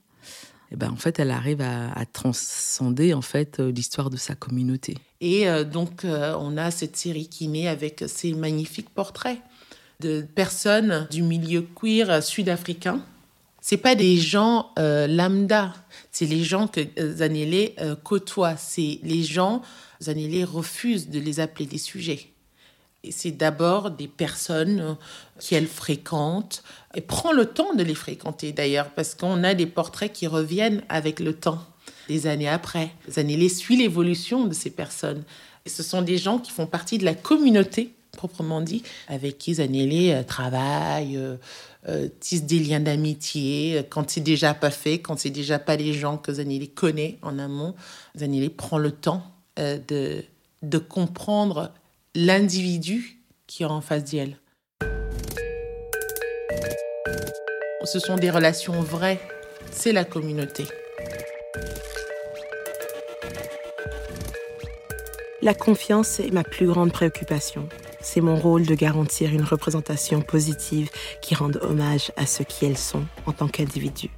eh 0.72 0.78
ben, 0.78 0.90
en 0.90 0.96
fait, 0.96 1.20
elle 1.20 1.32
arrive 1.32 1.62
à, 1.62 2.06
transcender 2.14 3.14
en 3.14 3.22
fait 3.22 3.60
euh, 3.60 3.72
l'histoire 3.72 4.10
de 4.10 4.18
sa 4.18 4.36
communauté. 4.36 4.98
Et 5.20 5.48
euh, 5.48 5.64
donc, 5.66 6.06
euh, 6.06 6.36
on 6.40 6.58
a 6.58 6.72
cette 6.72 6.96
série 6.96 7.28
qui 7.28 7.48
naît 7.50 7.68
avec 7.68 8.06
ces 8.08 8.34
magnifiques 8.34 8.90
portraits 8.90 9.38
de 10.00 10.22
personnes 10.22 11.08
du 11.12 11.24
milieu 11.24 11.62
queer 11.62 12.24
sud-africain. 12.24 13.02
C'est 13.62 13.78
pas 13.78 13.94
des 13.94 14.18
gens 14.18 14.72
lambda, 14.78 15.76
c'est 16.12 16.26
les 16.26 16.44
gens 16.44 16.68
que 16.68 16.82
Zanelli 16.98 17.76
côtoie. 18.04 18.56
C'est 18.58 19.00
les 19.04 19.22
gens, 19.22 19.62
Zanelli 20.02 20.44
refuse 20.44 21.10
de 21.10 21.20
les 21.20 21.40
appeler 21.40 21.68
des 21.68 21.78
sujets 21.78 22.32
c'est 23.10 23.32
d'abord 23.32 23.92
des 23.92 24.08
personnes 24.08 24.96
qu'elle 25.40 25.68
fréquente 25.68 26.64
et 26.94 27.02
prend 27.02 27.32
le 27.32 27.46
temps 27.46 27.74
de 27.74 27.84
les 27.84 27.96
fréquenter 27.96 28.52
d'ailleurs 28.52 28.92
parce 28.92 29.16
qu'on 29.16 29.44
a 29.44 29.56
des 29.56 29.66
portraits 29.66 30.14
qui 30.14 30.28
reviennent 30.28 30.84
avec 30.88 31.20
le 31.20 31.34
temps, 31.34 31.64
des 32.08 32.28
années 32.28 32.50
après. 32.50 32.92
Les 33.18 33.50
suit 33.50 33.78
l'évolution 33.78 34.46
de 34.46 34.54
ces 34.54 34.70
personnes. 34.70 35.24
Et 35.66 35.70
ce 35.70 35.82
sont 35.82 36.04
des 36.04 36.18
gens 36.18 36.38
qui 36.38 36.52
font 36.52 36.68
partie 36.68 37.00
de 37.00 37.06
la 37.06 37.16
communauté 37.16 37.96
proprement 38.12 38.62
dit, 38.62 38.84
avec 39.08 39.38
qui 39.38 39.56
Zanelli 39.56 40.12
euh, 40.12 40.24
travaille, 40.24 41.18
euh, 41.18 41.38
euh, 41.88 42.08
tisse 42.20 42.44
des 42.44 42.60
liens 42.60 42.80
d'amitié, 42.80 43.84
quand 43.90 44.10
c'est 44.10 44.22
déjà 44.22 44.54
pas 44.54 44.70
fait, 44.70 45.00
quand 45.00 45.18
c'est 45.18 45.30
déjà 45.30 45.60
pas 45.60 45.76
les 45.76 45.94
gens 45.94 46.18
que 46.18 46.34
Zanelli 46.34 46.70
connaît 46.70 47.18
en 47.22 47.40
amont. 47.40 47.76
Zanelli 48.18 48.50
prend 48.50 48.78
le 48.78 48.92
temps 48.92 49.24
de, 49.58 50.24
de 50.62 50.78
comprendre 50.78 51.72
l'individu 52.14 53.22
qui 53.48 53.64
est 53.64 53.68
en 53.68 53.80
face 53.80 54.04
d'elle. 54.04 54.38
Ce 57.86 58.00
sont 58.00 58.16
des 58.16 58.30
relations 58.30 58.82
vraies, 58.82 59.20
c'est 59.72 59.94
la 59.94 60.04
communauté. 60.04 60.66
La 65.42 65.54
confiance 65.54 66.20
est 66.20 66.32
ma 66.32 66.44
plus 66.44 66.68
grande 66.68 66.92
préoccupation. 66.92 67.68
C'est 68.02 68.22
mon 68.22 68.36
rôle 68.36 68.66
de 68.66 68.76
garantir 68.76 69.34
une 69.34 69.44
représentation 69.44 70.22
positive 70.22 70.90
qui 71.22 71.34
rende 71.34 71.60
hommage 71.62 72.12
à 72.18 72.26
ce 72.26 72.44
qui 72.44 72.66
elles 72.66 72.78
sont 72.78 73.06
en 73.26 73.32
tant 73.32 73.48
qu'individus. 73.48 74.12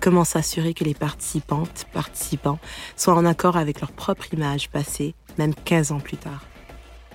Comment 0.00 0.24
s'assurer 0.24 0.74
que 0.74 0.84
les 0.84 0.94
participantes, 0.94 1.86
participants, 1.92 2.58
soient 2.96 3.14
en 3.14 3.24
accord 3.24 3.56
avec 3.56 3.80
leur 3.80 3.92
propre 3.92 4.32
image 4.32 4.68
passée, 4.70 5.14
même 5.38 5.54
15 5.54 5.90
ans 5.92 6.00
plus 6.00 6.18
tard? 6.18 6.47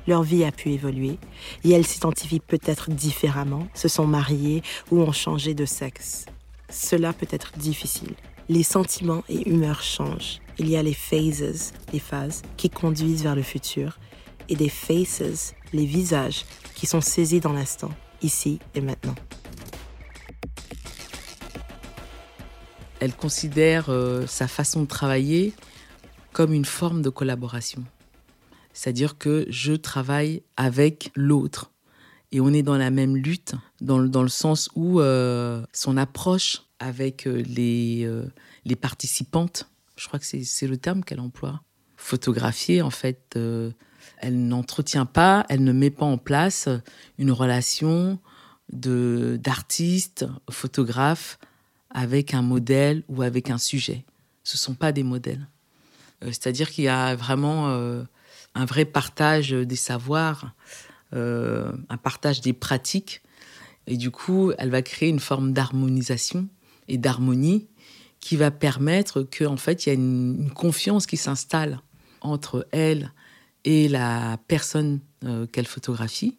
Leur 0.07 0.24
vie 0.24 0.43
a 0.43 0.51
pu 0.51 0.69
évoluer 0.72 1.17
et 1.63 1.72
elles 1.72 1.86
s'identifient 1.86 2.39
peut-être 2.39 2.89
différemment, 2.89 3.67
se 3.74 3.88
sont 3.88 4.07
mariées 4.07 4.62
ou 4.91 5.01
ont 5.01 5.12
changé 5.12 5.53
de 5.53 5.65
sexe. 5.65 6.25
Cela 6.69 7.13
peut 7.13 7.27
être 7.29 7.57
difficile. 7.57 8.13
Les 8.50 8.63
sentiments 8.63 9.24
et 9.29 9.48
humeurs 9.50 9.81
changent. 9.81 10.39
Il 10.57 10.69
y 10.69 10.75
a 10.75 10.83
les 10.83 10.93
phases, 10.93 11.74
les 11.93 12.00
phases, 12.00 12.41
qui 12.57 12.69
conduisent 12.69 13.24
vers 13.24 13.36
le 13.36 13.41
futur, 13.41 14.00
et 14.50 14.55
des 14.55 14.69
faces, 14.69 15.53
les 15.72 15.86
visages, 15.86 16.45
qui 16.75 16.86
sont 16.86 17.01
saisis 17.01 17.39
dans 17.39 17.53
l'instant, 17.53 17.91
ici 18.22 18.60
et 18.75 18.81
maintenant. 18.81 19.15
Elle 23.00 23.13
considère 23.13 23.89
euh, 23.89 24.25
sa 24.27 24.48
façon 24.48 24.83
de 24.83 24.88
travailler 24.88 25.53
comme 26.31 26.53
une 26.53 26.65
forme 26.65 27.01
de 27.01 27.10
collaboration. 27.10 27.83
C'est-à-dire 28.74 29.18
que 29.18 29.46
je 29.50 29.74
travaille 29.74 30.42
avec 30.58 31.12
l'autre. 31.15 31.72
Et 32.32 32.42
on 32.42 32.51
est 32.51 32.63
dans 32.63 32.77
la 32.77 32.89
même 32.89 33.15
lutte, 33.15 33.53
dans, 33.80 34.00
le 34.00 34.27
sens 34.27 34.70
où 34.75 35.00
euh, 35.00 35.63
son 35.72 35.98
approche 35.98 36.63
avec 36.80 37.27
euh, 37.27 37.44
les, 37.46 38.03
euh, 38.06 38.25
les 38.65 38.75
participantes, 38.75 39.70
je 39.96 40.08
crois 40.08 40.20
que 40.20 40.25
c'est 40.25 40.68
le 40.68 40.77
terme 40.77 41.03
qu'elle 41.03 41.20
emploie, 41.20 41.62
photographier 41.96 42.82
en 42.82 42.89
fait, 42.89 43.38
elle 44.18 44.48
n'entretient 44.48 45.06
pas, 45.06 45.46
elle 45.48 45.63
ne 45.63 45.72
met 45.72 45.92
pas 45.92 46.06
en 46.06 46.18
place 46.18 46.68
une 47.20 47.32
relation 47.32 48.20
d'artiste, 48.72 50.25
photographe 50.50 51.38
avec 51.92 52.34
un 52.34 52.42
modèle 52.42 53.03
ou 53.08 53.22
avec 53.22 53.51
un 53.51 53.60
sujet. 53.60 54.03
Ce 54.44 54.58
ne 54.58 54.60
sont 54.60 54.74
pas 54.74 54.92
des 54.92 55.03
modèles. 55.03 55.48
C'est-à-dire 56.24 56.72
qu'il 56.72 56.86
y 56.86 56.89
a 56.89 57.15
vraiment 57.15 58.03
un 58.55 58.65
vrai 58.65 58.86
partage 58.86 59.51
des 59.51 59.75
savoirs, 59.75 60.53
euh, 61.13 61.72
un 61.89 61.98
partage 61.98 62.41
des 62.41 62.53
pratiques. 62.53 63.22
Et 63.88 63.98
du 63.98 64.12
coup, 64.12 64.51
elle 64.57 64.69
va 64.69 64.81
créer 64.81 65.10
une 65.10 65.19
forme 65.19 65.53
d'harmonisation 65.53 66.48
et 66.88 66.98
d'harmonie 66.98 67.67
qui 68.19 68.38
va 68.38 68.51
permettre 68.51 69.24
qu'en 69.24 69.57
fait, 69.57 69.86
il 69.86 69.89
y 69.89 69.91
a 69.91 69.95
une, 69.95 70.51
confiance 70.51 71.05
qui 71.05 71.17
s'installe 71.17 71.81
entre 72.22 72.67
elle 72.72 73.12
et 73.65 73.89
la 73.89 74.38
personne 74.48 75.01
euh, 75.25 75.45
qu'elle 75.48 75.67
photographie. 75.67 76.38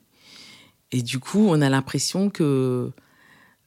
Et 0.92 1.02
du 1.02 1.18
coup, 1.18 1.47
on 1.49 1.61
a 1.61 1.68
l'impression 1.68 2.30
que 2.30 2.90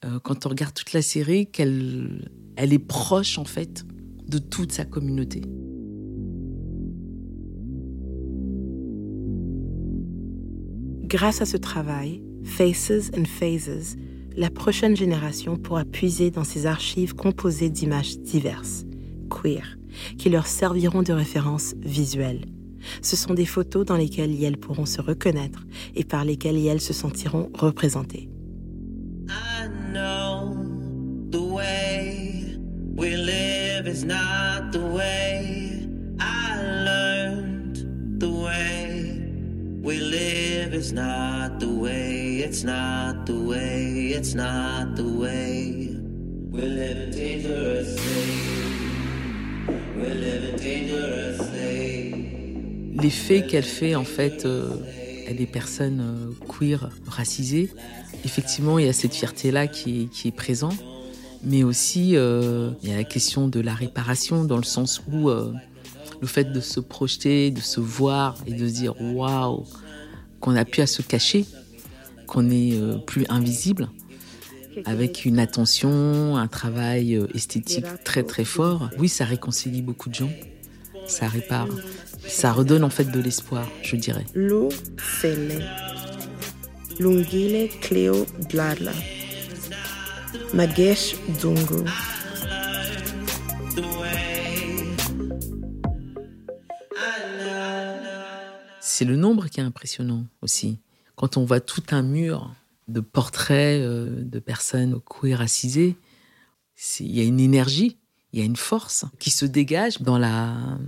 euh, 0.05 0.19
quand 0.19 0.45
on 0.45 0.49
regarde 0.49 0.73
toute 0.73 0.93
la 0.93 1.01
série, 1.01 1.47
qu'elle 1.47 2.31
elle 2.55 2.73
est 2.73 2.79
proche 2.79 3.37
en 3.37 3.45
fait 3.45 3.85
de 4.27 4.39
toute 4.39 4.71
sa 4.71 4.85
communauté. 4.85 5.41
Grâce 11.07 11.41
à 11.41 11.45
ce 11.45 11.55
travail, 11.55 12.21
Faces 12.43 13.11
and 13.17 13.23
Phases, 13.23 13.95
la 14.35 14.49
prochaine 14.49 14.97
génération 14.97 15.55
pourra 15.55 15.85
puiser 15.85 16.31
dans 16.31 16.43
ces 16.43 16.65
archives 16.65 17.15
composées 17.15 17.69
d'images 17.69 18.19
diverses, 18.19 18.83
queer, 19.29 19.77
qui 20.17 20.29
leur 20.29 20.47
serviront 20.47 21.03
de 21.03 21.13
référence 21.13 21.75
visuelle. 21.79 22.41
Ce 23.01 23.15
sont 23.15 23.33
des 23.33 23.45
photos 23.45 23.85
dans 23.85 23.95
lesquelles 23.95 24.43
elles 24.43 24.57
pourront 24.57 24.85
se 24.85 24.99
reconnaître 24.99 25.65
et 25.95 26.03
par 26.03 26.25
lesquelles 26.25 26.57
elles 26.67 26.81
se 26.81 26.91
sentiront 26.91 27.49
représentées. 27.53 28.29
I 29.29 29.69
know 29.93 30.57
the 31.31 31.39
way 31.39 32.57
we 32.97 33.15
live 33.15 33.87
is 33.87 34.03
not 34.03 34.73
the 34.73 34.83
way 34.93 35.36
is 40.77 40.93
not 40.93 41.59
the 41.59 41.65
way 41.65 42.43
it's 42.45 42.63
not 42.63 43.25
the 43.25 43.33
way 43.33 44.13
it's 44.15 44.35
not 44.35 44.95
the 44.95 45.03
way. 45.03 45.89
We 46.51 46.61
live 46.61 47.11
dangerously. 47.11 48.29
We 49.97 50.09
live 50.13 50.55
dangerously. 50.57 52.13
L'effet 53.01 53.47
qu'elle 53.47 53.63
fait 53.63 53.95
en 53.95 54.03
fait 54.03 54.45
euh, 54.45 54.69
à 55.27 55.33
des 55.33 55.47
personnes 55.47 55.99
euh, 55.99 56.45
queer 56.47 56.89
racisées. 57.07 57.71
Effectivement, 58.23 58.77
il 58.77 58.85
y 58.85 58.89
a 58.89 58.93
cette 58.93 59.15
fierté-là 59.15 59.67
qui, 59.67 60.09
est 60.25 60.31
présente, 60.31 60.77
mais 61.43 61.63
aussi 61.63 62.15
euh, 62.15 62.71
il 62.83 62.89
y 62.89 62.93
a 62.93 62.97
la 62.97 63.03
question 63.03 63.47
de 63.47 63.59
la 63.59 63.73
réparation 63.73 64.45
dans 64.45 64.57
le 64.57 64.63
sens 64.63 65.01
où 65.11 65.29
le 65.29 66.27
fait 66.27 66.51
de 66.51 66.61
se 66.61 66.79
projeter, 66.79 67.51
de 67.51 67.61
se 67.61 67.79
voir 67.79 68.35
et 68.45 68.53
de 68.53 68.67
se 68.67 68.73
dire 68.73 68.93
waouh, 68.99 69.65
qu'on 70.39 70.55
a 70.55 70.65
pu 70.65 70.81
à 70.81 70.87
se 70.87 71.01
cacher, 71.01 71.45
qu'on 72.27 72.43
n'est 72.43 72.79
plus 73.05 73.25
invisible, 73.29 73.89
avec 74.85 75.25
une 75.25 75.39
attention, 75.39 76.37
un 76.37 76.47
travail 76.47 77.19
esthétique 77.33 77.85
très 78.03 78.23
très 78.23 78.45
fort. 78.45 78.89
Oui, 78.97 79.09
ça 79.09 79.25
réconcilie 79.25 79.81
beaucoup 79.81 80.09
de 80.09 80.15
gens, 80.15 80.31
ça 81.07 81.27
répare 81.27 81.67
ça 82.27 82.51
redonne 82.51 82.83
en 82.83 82.89
fait 82.89 83.05
de 83.05 83.19
l'espoir, 83.19 83.67
je 83.81 83.95
dirais. 83.95 84.25
L'eau, 84.33 84.69
Lungile 86.99 87.69
Cleo 87.81 88.25
Blarla. 88.49 88.91
Magesh 90.53 91.15
Dungu. 91.41 91.83
C'est 98.97 99.05
le 99.05 99.15
nombre 99.15 99.45
qui 99.45 99.59
est 99.59 99.63
impressionnant 99.63 100.25
aussi. 100.41 100.79
Quand 101.15 101.37
on 101.37 101.45
voit 101.45 101.59
tout 101.59 101.83
un 101.91 102.01
mur 102.01 102.55
de 102.87 102.99
portraits 102.99 103.79
euh, 103.79 104.23
de 104.23 104.39
personnes 104.39 104.99
queer 105.01 105.37
racisées, 105.37 105.95
il 107.01 107.15
y 107.15 107.19
a 107.19 107.23
une 107.23 107.39
énergie, 107.39 107.99
il 108.33 108.39
y 108.39 108.41
a 108.41 108.45
une 108.45 108.55
force 108.55 109.05
qui 109.19 109.29
se 109.29 109.45
dégage 109.45 110.01
dans 110.01 110.17
la, 110.17 110.79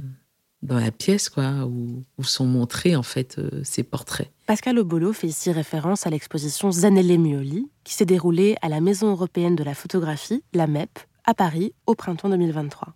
dans 0.64 0.80
la 0.80 0.90
pièce, 0.90 1.30
quoi, 1.30 1.68
où, 1.68 2.04
sont 2.24 2.48
montrés 2.48 2.96
en 2.96 3.04
fait 3.04 3.38
euh, 3.38 3.62
ces 3.64 3.84
portraits. 3.84 4.32
Pascal 4.48 4.80
Obolo 4.80 5.14
fait 5.14 5.28
ici 5.28 5.52
référence 5.52 6.08
à 6.08 6.10
l'exposition 6.10 6.72
Zanelle 6.72 7.20
Mioli, 7.20 7.70
qui 7.84 7.94
s'est 7.94 8.08
déroulée 8.08 8.56
à 8.64 8.70
la 8.70 8.82
Maison 8.82 9.12
européenne 9.12 9.56
de 9.56 9.64
la 9.64 9.76
photographie, 9.76 10.42
la 10.54 10.66
MEP, 10.66 10.98
à 11.26 11.36
Paris, 11.36 11.76
au 11.86 11.94
printemps 11.94 12.30
2023. 12.30 12.96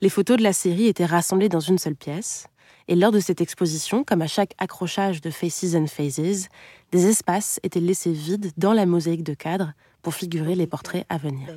Les 0.00 0.08
photos 0.08 0.38
de 0.38 0.42
la 0.42 0.52
série 0.52 0.86
étaient 0.86 1.06
rassemblées 1.06 1.48
dans 1.48 1.60
une 1.60 1.78
seule 1.78 1.94
pièce, 1.94 2.48
et 2.90 2.96
lors 2.96 3.12
de 3.12 3.20
cette 3.20 3.40
exposition, 3.40 4.02
comme 4.02 4.20
à 4.20 4.26
chaque 4.26 4.52
accrochage 4.58 5.20
de 5.20 5.30
Faces 5.30 5.76
and 5.76 5.86
Phases, 5.86 6.48
des 6.90 7.06
espaces 7.06 7.60
étaient 7.62 7.78
laissés 7.78 8.12
vides 8.12 8.50
dans 8.56 8.72
la 8.72 8.84
mosaïque 8.84 9.22
de 9.22 9.34
cadres 9.34 9.72
pour 10.02 10.12
figurer 10.12 10.56
les 10.56 10.66
portraits 10.66 11.06
à 11.08 11.16
venir. 11.16 11.48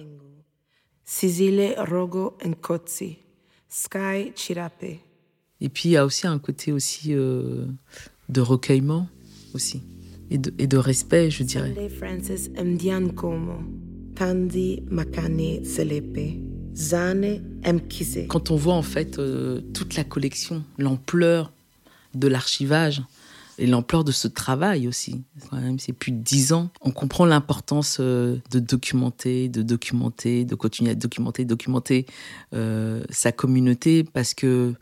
Rogo 1.78 2.38
Sky 3.68 4.32
Chirape. 4.36 4.84
Et 5.60 5.70
puis 5.70 5.90
il 5.90 5.92
y 5.94 5.98
a 5.98 6.06
aussi 6.06 6.28
un 6.28 6.38
côté 6.38 6.72
aussi 6.72 7.16
euh, 7.16 7.66
de 8.30 8.42
recueillement 8.42 9.08
aussi 9.56 9.82
et 10.30 10.38
de, 10.38 10.54
et 10.60 10.68
de, 10.68 10.78
respect, 10.78 11.32
je 11.32 11.44
dirais. 11.44 11.74
Quand 18.28 18.52
on 18.52 18.56
voit 18.56 18.74
en 18.74 18.82
fait 18.82 19.20
euh, 19.20 19.62
toute 19.74 19.96
la 19.96 20.04
collection, 20.04 20.64
l'ampleur 20.78 21.52
de 22.14 22.28
l'archivage 22.28 23.02
et 23.58 23.68
l'ampleur 23.68 24.04
de 24.04 24.12
ce 24.12 24.28
travail 24.28 24.88
aussi, 24.88 25.24
quand 25.50 25.58
même, 25.58 25.80
c'est 25.80 25.94
plus 25.94 26.12
de 26.12 26.18
dix 26.18 26.54
ans, 26.54 26.70
on 26.82 26.92
comprend 26.92 27.26
l'importance 27.26 27.98
euh, 28.00 28.38
de 28.52 28.60
documenter, 28.60 29.48
de 29.50 29.62
documenter, 29.62 30.46
de 30.46 30.56
continuer 30.56 30.92
à 30.92 30.96
documenter, 30.96 31.46
documenter 31.46 32.06
sa 33.10 33.32
communauté 33.32 34.04
parce 34.04 34.34
que 34.34 34.74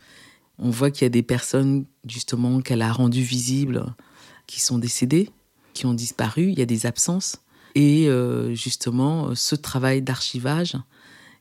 on 0.58 0.70
voit 0.70 0.90
qu'il 0.90 1.04
y 1.04 1.06
a 1.06 1.10
des 1.10 1.22
personnes, 1.22 1.84
justement, 2.06 2.60
qu'elle 2.60 2.82
a 2.82 2.92
rendues 2.92 3.22
visibles, 3.22 3.84
qui 4.46 4.60
sont 4.60 4.78
décédées, 4.78 5.30
qui 5.74 5.86
ont 5.86 5.94
disparu. 5.94 6.50
Il 6.50 6.58
y 6.58 6.62
a 6.62 6.66
des 6.66 6.86
absences. 6.86 7.38
Et 7.74 8.08
euh, 8.08 8.54
justement, 8.54 9.34
ce 9.34 9.54
travail 9.54 10.02
d'archivage 10.02 10.76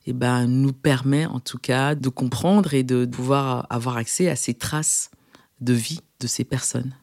eh 0.07 0.13
ben, 0.13 0.47
nous 0.47 0.73
permet 0.73 1.25
en 1.25 1.39
tout 1.39 1.57
cas 1.57 1.95
de 1.95 2.09
comprendre 2.09 2.73
et 2.73 2.83
de 2.83 3.05
pouvoir 3.05 3.67
avoir 3.69 3.97
accès 3.97 4.29
à 4.29 4.35
ces 4.35 4.53
traces 4.53 5.11
de 5.59 5.73
vie 5.73 6.01
de 6.19 6.27
ces 6.27 6.43
personnes. 6.43 6.93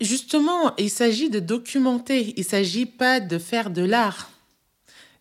Justement, 0.00 0.74
il 0.76 0.90
s'agit 0.90 1.28
de 1.28 1.40
documenter, 1.40 2.32
il 2.36 2.40
ne 2.40 2.44
s'agit 2.44 2.86
pas 2.86 3.20
de 3.20 3.38
faire 3.38 3.70
de 3.70 3.82
l'art. 3.82 4.30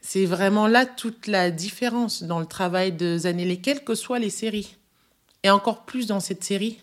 C'est 0.01 0.25
vraiment 0.25 0.67
là 0.67 0.85
toute 0.85 1.27
la 1.27 1.51
différence 1.51 2.23
dans 2.23 2.39
le 2.39 2.45
travail 2.45 2.93
de 2.93 3.17
Zanelli, 3.17 3.61
quelles 3.61 3.83
que 3.83 3.95
soient 3.95 4.19
les 4.19 4.29
séries 4.29 4.77
et 5.43 5.49
encore 5.49 5.85
plus 5.85 6.07
dans 6.07 6.19
cette 6.19 6.43
série 6.43 6.81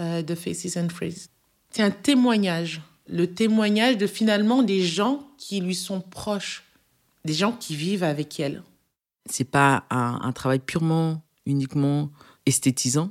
euh, 0.00 0.22
de 0.22 0.34
Faces 0.34 0.76
and 0.76 0.88
Phrases. 0.88 1.28
C'est 1.70 1.82
un 1.82 1.90
témoignage, 1.90 2.82
le 3.08 3.26
témoignage 3.26 3.98
de 3.98 4.06
finalement 4.06 4.62
des 4.62 4.82
gens 4.82 5.26
qui 5.38 5.60
lui 5.60 5.74
sont 5.74 6.00
proches, 6.00 6.64
des 7.24 7.34
gens 7.34 7.52
qui 7.52 7.74
vivent 7.74 8.04
avec 8.04 8.38
elle. 8.38 8.62
C'est 9.26 9.50
pas 9.50 9.84
un, 9.90 10.32
travail 10.32 10.58
purement, 10.58 11.22
uniquement 11.46 12.10
esthétisant, 12.46 13.10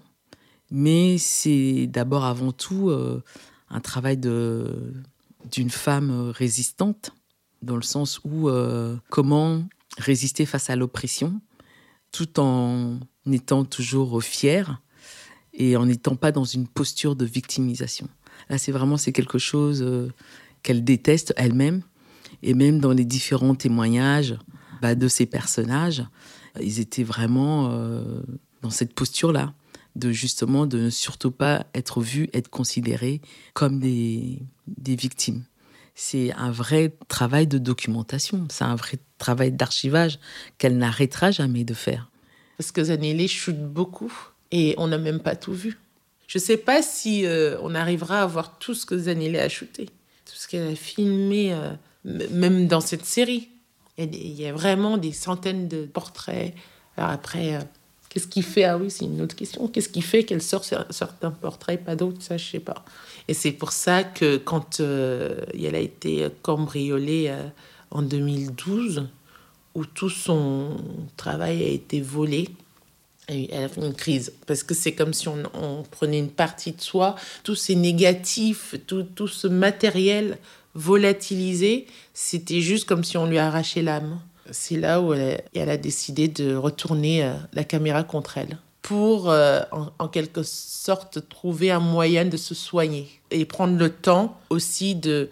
mais 0.69 1.17
c'est 1.17 1.87
d'abord 1.87 2.25
avant 2.25 2.51
tout 2.51 2.89
euh, 2.89 3.23
un 3.69 3.79
travail 3.79 4.17
d'une 4.17 5.69
femme 5.69 6.29
résistante, 6.29 7.13
dans 7.61 7.75
le 7.75 7.81
sens 7.81 8.19
où 8.23 8.49
euh, 8.49 8.97
comment 9.09 9.63
résister 9.97 10.45
face 10.45 10.69
à 10.69 10.75
l'oppression, 10.75 11.41
tout 12.11 12.39
en 12.39 12.99
étant 13.31 13.65
toujours 13.65 14.23
fière 14.23 14.81
et 15.53 15.77
en 15.77 15.85
n'étant 15.85 16.15
pas 16.15 16.31
dans 16.31 16.43
une 16.43 16.67
posture 16.67 17.15
de 17.15 17.25
victimisation. 17.25 18.07
Là, 18.49 18.57
c'est 18.57 18.71
vraiment 18.71 18.97
c'est 18.97 19.11
quelque 19.11 19.37
chose 19.37 19.81
euh, 19.81 20.11
qu'elle 20.63 20.83
déteste 20.83 21.33
elle-même 21.37 21.81
et 22.41 22.53
même 22.53 22.79
dans 22.79 22.91
les 22.91 23.05
différents 23.05 23.55
témoignages 23.55 24.35
bah, 24.83 24.95
de 24.95 25.07
ces 25.07 25.25
personnages, 25.25 26.03
ils 26.59 26.81
étaient 26.81 27.05
vraiment 27.05 27.69
euh, 27.71 28.03
dans 28.61 28.69
cette 28.69 28.93
posture-là 28.93 29.53
de 29.95 30.11
justement 30.11 30.65
de 30.65 30.77
ne 30.77 30.89
surtout 30.89 31.31
pas 31.31 31.65
être 31.73 32.01
vus, 32.01 32.29
être 32.33 32.49
considérés 32.49 33.21
comme 33.53 33.79
des, 33.79 34.41
des 34.67 34.97
victimes. 34.97 35.45
C'est 35.95 36.33
un 36.33 36.51
vrai 36.51 36.93
travail 37.07 37.47
de 37.47 37.59
documentation, 37.59 38.45
c'est 38.51 38.65
un 38.65 38.75
vrai 38.75 38.97
travail 39.19 39.53
d'archivage 39.53 40.19
qu'elle 40.57 40.77
n'arrêtera 40.77 41.31
jamais 41.31 41.63
de 41.63 41.73
faire. 41.73 42.11
Parce 42.57 42.73
que 42.73 42.83
Zanelli 42.83 43.29
chute 43.29 43.63
beaucoup 43.63 44.13
et 44.51 44.75
on 44.77 44.87
n'a 44.87 44.97
même 44.97 45.21
pas 45.21 45.37
tout 45.37 45.53
vu. 45.53 45.79
Je 46.27 46.39
ne 46.39 46.43
sais 46.43 46.57
pas 46.57 46.81
si 46.81 47.25
euh, 47.25 47.55
on 47.61 47.73
arrivera 47.73 48.23
à 48.23 48.25
voir 48.25 48.59
tout 48.59 48.73
ce 48.73 48.85
que 48.85 48.97
Zanelli 48.97 49.37
a 49.37 49.47
shooté, 49.47 49.85
tout 49.85 50.35
ce 50.35 50.45
qu'elle 50.49 50.67
a 50.67 50.75
filmé, 50.75 51.53
euh, 51.53 51.71
même 52.03 52.67
dans 52.67 52.81
cette 52.81 53.05
série. 53.05 53.47
Il 53.97 54.33
y 54.33 54.47
a 54.47 54.53
vraiment 54.53 54.97
des 54.97 55.11
centaines 55.11 55.67
de 55.67 55.85
portraits. 55.85 56.53
Alors 56.97 57.11
après, 57.11 57.55
euh, 57.55 57.59
qu'est-ce 58.09 58.27
qui 58.27 58.41
fait? 58.41 58.63
Ah 58.63 58.77
oui, 58.77 58.89
c'est 58.89 59.05
une 59.05 59.21
autre 59.21 59.35
question. 59.35 59.67
Qu'est-ce 59.67 59.89
qui 59.89 60.01
fait? 60.01 60.23
Qu'elle 60.23 60.41
sort 60.41 60.63
certains 60.63 61.31
portraits, 61.31 61.83
pas 61.83 61.95
d'autres 61.95 62.21
Ça, 62.21 62.37
je 62.37 62.45
sais 62.45 62.59
pas. 62.59 62.83
Et 63.27 63.33
c'est 63.33 63.51
pour 63.51 63.71
ça 63.71 64.03
que 64.03 64.37
quand 64.37 64.79
elle 64.79 65.75
a 65.75 65.79
été 65.79 66.27
cambriolée 66.41 67.33
en 67.91 68.01
2012, 68.01 69.07
où 69.75 69.85
tout 69.85 70.09
son 70.09 70.77
travail 71.17 71.63
a 71.63 71.67
été 71.67 72.01
volé. 72.01 72.49
elle 73.27 73.63
a 73.63 73.69
fait 73.69 73.81
une 73.81 73.93
crise 73.93 74.33
parce 74.45 74.63
que 74.63 74.73
c'est 74.73 74.93
comme 74.93 75.13
si 75.13 75.27
on, 75.27 75.83
prenait 75.89 76.19
une 76.19 76.29
partie 76.29 76.73
de 76.73 76.81
soi, 76.81 77.15
tous 77.43 77.55
ces 77.55 77.75
négatifs, 77.75 78.75
tout, 78.85 79.03
tout 79.03 79.27
ce 79.27 79.47
matériel 79.47 80.37
volatilisé, 80.75 81.87
c'était 82.13 82.61
juste 82.61 82.85
comme 82.85 83.03
si 83.03 83.17
on 83.17 83.27
lui 83.27 83.37
arrachait 83.37 83.81
l'âme. 83.81 84.19
C'est 84.51 84.77
là 84.77 85.01
où 85.01 85.13
elle 85.13 85.69
a, 85.69 85.77
décidé 85.77 86.27
de 86.27 86.55
retourner 86.55 87.23
euh, 87.23 87.33
la 87.53 87.63
caméra 87.63 88.03
contre 88.03 88.37
elle 88.37 88.57
pour, 88.81 89.29
euh, 89.29 89.61
en, 89.71 90.07
quelque 90.09 90.43
sorte, 90.43 91.29
trouver 91.29 91.71
un 91.71 91.79
moyen 91.79 92.25
de 92.25 92.35
se 92.35 92.53
soigner 92.53 93.07
et 93.31 93.45
prendre 93.45 93.77
le 93.77 93.89
temps 93.89 94.37
aussi 94.49 94.93
de, 94.93 95.29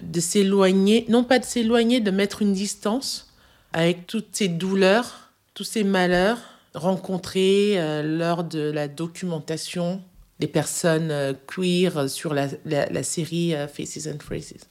de 0.00 0.20
s'éloigner, 0.20 1.04
non 1.10 1.22
pas 1.22 1.38
de 1.38 1.44
s'éloigner, 1.44 2.00
de 2.00 2.10
mettre 2.10 2.40
une 2.40 2.54
distance 2.54 3.28
avec 3.74 4.06
toutes 4.06 4.28
ces 4.32 4.48
douleurs, 4.48 5.30
tous 5.52 5.64
ces 5.64 5.84
malheurs 5.84 6.38
rencontrés 6.74 7.74
euh, 7.76 8.02
lors 8.02 8.42
de 8.42 8.70
la 8.70 8.88
documentation 8.88 10.02
des 10.40 10.46
personnes 10.46 11.36
queer 11.46 12.08
sur 12.08 12.32
la, 12.34 12.48
la, 12.64 13.02
série 13.02 13.54
Faces 13.72 14.06
and 14.06 14.20
Phrases. 14.20 14.68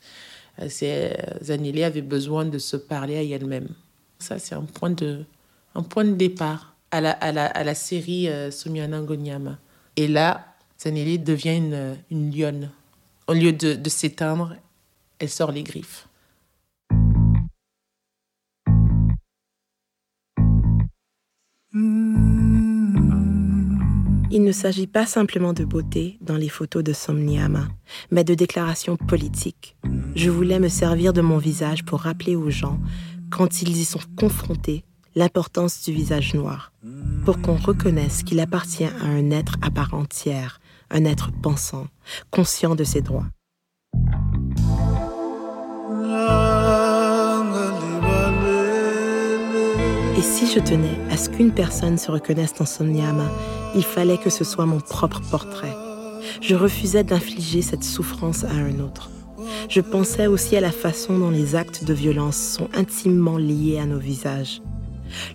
Zanilé 1.43 1.83
avait 1.83 2.01
besoin 2.01 2.45
de 2.45 2.57
se 2.57 2.77
parler 2.77 3.17
à 3.17 3.23
elle-même. 3.23 3.69
Ça, 4.19 4.39
c'est 4.39 4.55
un 4.55 4.63
point 4.63 4.89
de, 4.89 5.25
un 5.75 5.83
point 5.83 6.05
de 6.05 6.13
départ 6.13 6.75
à 6.91 7.01
la, 7.01 7.11
à 7.11 7.31
la, 7.31 7.45
à 7.45 7.63
la 7.63 7.75
série 7.75 8.27
euh. 8.29 8.49
Et 9.95 10.07
là, 10.07 10.55
Zanelli 10.81 11.19
devient 11.19 11.57
une, 11.57 11.97
une 12.11 12.35
lionne. 12.35 12.71
Au 13.27 13.33
lieu 13.33 13.51
de, 13.51 13.73
de 13.73 13.89
s'éteindre, 13.89 14.55
elle 15.19 15.29
sort 15.29 15.51
les 15.51 15.63
griffes. 15.63 16.06
Il 24.29 24.43
ne 24.43 24.51
s'agit 24.51 24.87
pas 24.87 25.05
simplement 25.05 25.53
de 25.53 25.63
beauté 25.63 26.17
dans 26.19 26.35
les 26.35 26.49
photos 26.49 26.83
de 26.83 26.91
Somniama, 26.91 27.69
mais 28.11 28.25
de 28.25 28.33
déclarations 28.33 28.97
politiques. 28.97 29.77
Je 30.15 30.29
voulais 30.29 30.59
me 30.59 30.67
servir 30.67 31.13
de 31.13 31.21
mon 31.21 31.37
visage 31.37 31.85
pour 31.85 32.01
rappeler 32.01 32.35
aux 32.35 32.49
gens, 32.49 32.77
quand 33.29 33.61
ils 33.61 33.77
y 33.77 33.85
sont 33.85 34.01
confrontés, 34.17 34.83
l'importance 35.15 35.81
du 35.83 35.93
visage 35.93 36.33
noir, 36.33 36.73
pour 37.23 37.41
qu'on 37.41 37.55
reconnaisse 37.55 38.23
qu'il 38.23 38.41
appartient 38.41 38.83
à 38.83 39.05
un 39.05 39.31
être 39.31 39.55
à 39.61 39.71
part 39.71 39.93
entière, 39.93 40.59
un 40.89 41.05
être 41.05 41.31
pensant, 41.41 41.87
conscient 42.29 42.75
de 42.75 42.83
ses 42.83 43.01
droits. 43.01 43.27
Et 50.17 50.21
si 50.21 50.47
je 50.47 50.59
tenais 50.59 50.97
à 51.11 51.17
ce 51.17 51.29
qu'une 51.29 51.51
personne 51.51 51.99
se 51.99 52.09
reconnaisse 52.09 52.55
dans 52.55 52.65
son 52.65 52.85
Nyama, 52.85 53.29
il 53.75 53.83
fallait 53.83 54.17
que 54.17 54.31
ce 54.31 54.43
soit 54.43 54.65
mon 54.65 54.79
propre 54.79 55.21
portrait. 55.29 55.75
Je 56.41 56.55
refusais 56.55 57.03
d'infliger 57.03 57.61
cette 57.61 57.83
souffrance 57.83 58.43
à 58.43 58.49
un 58.49 58.79
autre. 58.79 59.11
Je 59.69 59.79
pensais 59.79 60.25
aussi 60.25 60.57
à 60.57 60.61
la 60.61 60.71
façon 60.71 61.19
dont 61.19 61.29
les 61.29 61.55
actes 61.55 61.83
de 61.83 61.93
violence 61.93 62.35
sont 62.35 62.67
intimement 62.73 63.37
liés 63.37 63.77
à 63.77 63.85
nos 63.85 63.99
visages. 63.99 64.63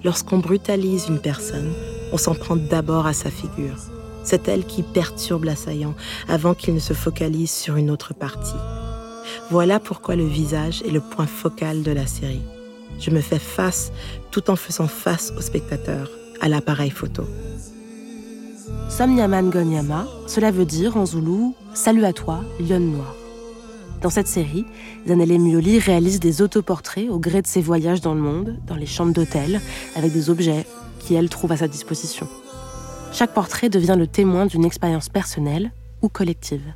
Lorsqu'on 0.03 0.39
brutalise 0.39 1.07
une 1.09 1.21
personne, 1.21 1.73
on 2.13 2.17
s'en 2.17 2.35
prend 2.35 2.57
d'abord 2.57 3.07
à 3.07 3.13
sa 3.13 3.31
figure. 3.31 3.77
C'est 4.25 4.49
elle 4.49 4.65
qui 4.65 4.83
perturbe 4.83 5.45
l'assaillant 5.45 5.95
avant 6.29 6.55
qu'il 6.55 6.75
ne 6.75 6.81
se 6.81 6.93
focalise 6.93 7.53
sur 7.53 7.77
une 7.77 7.91
autre 7.91 8.15
partie. 8.15 8.59
Voilà 9.49 9.79
pourquoi 9.79 10.17
le 10.17 10.27
visage 10.27 10.83
est 10.83 10.91
le 10.91 11.01
point 11.01 11.29
focal 11.29 11.85
de 11.85 11.93
la 11.93 12.09
série. 12.09 12.43
Je 13.03 13.11
me 13.11 13.21
fais 13.21 13.41
face 13.41 13.91
tout 14.31 14.49
en 14.49 14.55
faisant 14.55 14.87
face 14.87 15.33
au 15.37 15.41
spectateur, 15.41 16.09
à 16.41 16.49
l'appareil 16.49 16.91
photo. 16.91 17.25
Somnyaman 18.89 19.51
Gonyama, 19.51 20.07
cela 20.29 20.53
veut 20.53 20.65
dire 20.65 20.97
en 20.97 21.05
zoulou 21.05 21.57
Salut 21.75 22.05
à 22.05 22.13
toi, 22.13 22.45
lionne 22.61 22.93
noire. 22.93 23.17
Dans 24.03 24.11
cette 24.11 24.29
série, 24.29 24.65
Zanelle 25.09 25.41
Mioli 25.41 25.81
réalise 25.81 26.21
des 26.21 26.43
autoportraits 26.43 27.09
au 27.11 27.19
gré 27.19 27.43
de 27.43 27.47
ses 27.49 27.61
voyages 27.61 28.01
dans 28.01 28.15
le 28.15 28.21
monde, 28.21 28.57
dans 28.67 28.77
les 28.77 28.87
chambres 28.87 29.13
d'hôtel, 29.13 29.61
avec 29.97 30.13
des 30.13 30.31
objets 30.31 30.65
qu'elle 31.01 31.29
trouve 31.29 31.51
à 31.51 31.57
sa 31.57 31.69
disposition. 31.69 32.29
Chaque 33.13 33.35
portrait 33.35 33.69
devient 33.69 33.97
le 33.99 34.07
témoin 34.07 34.47
d'une 34.47 34.65
expérience 34.65 35.09
personnelle 35.09 35.73
ou 36.03 36.09
collective. 36.09 36.73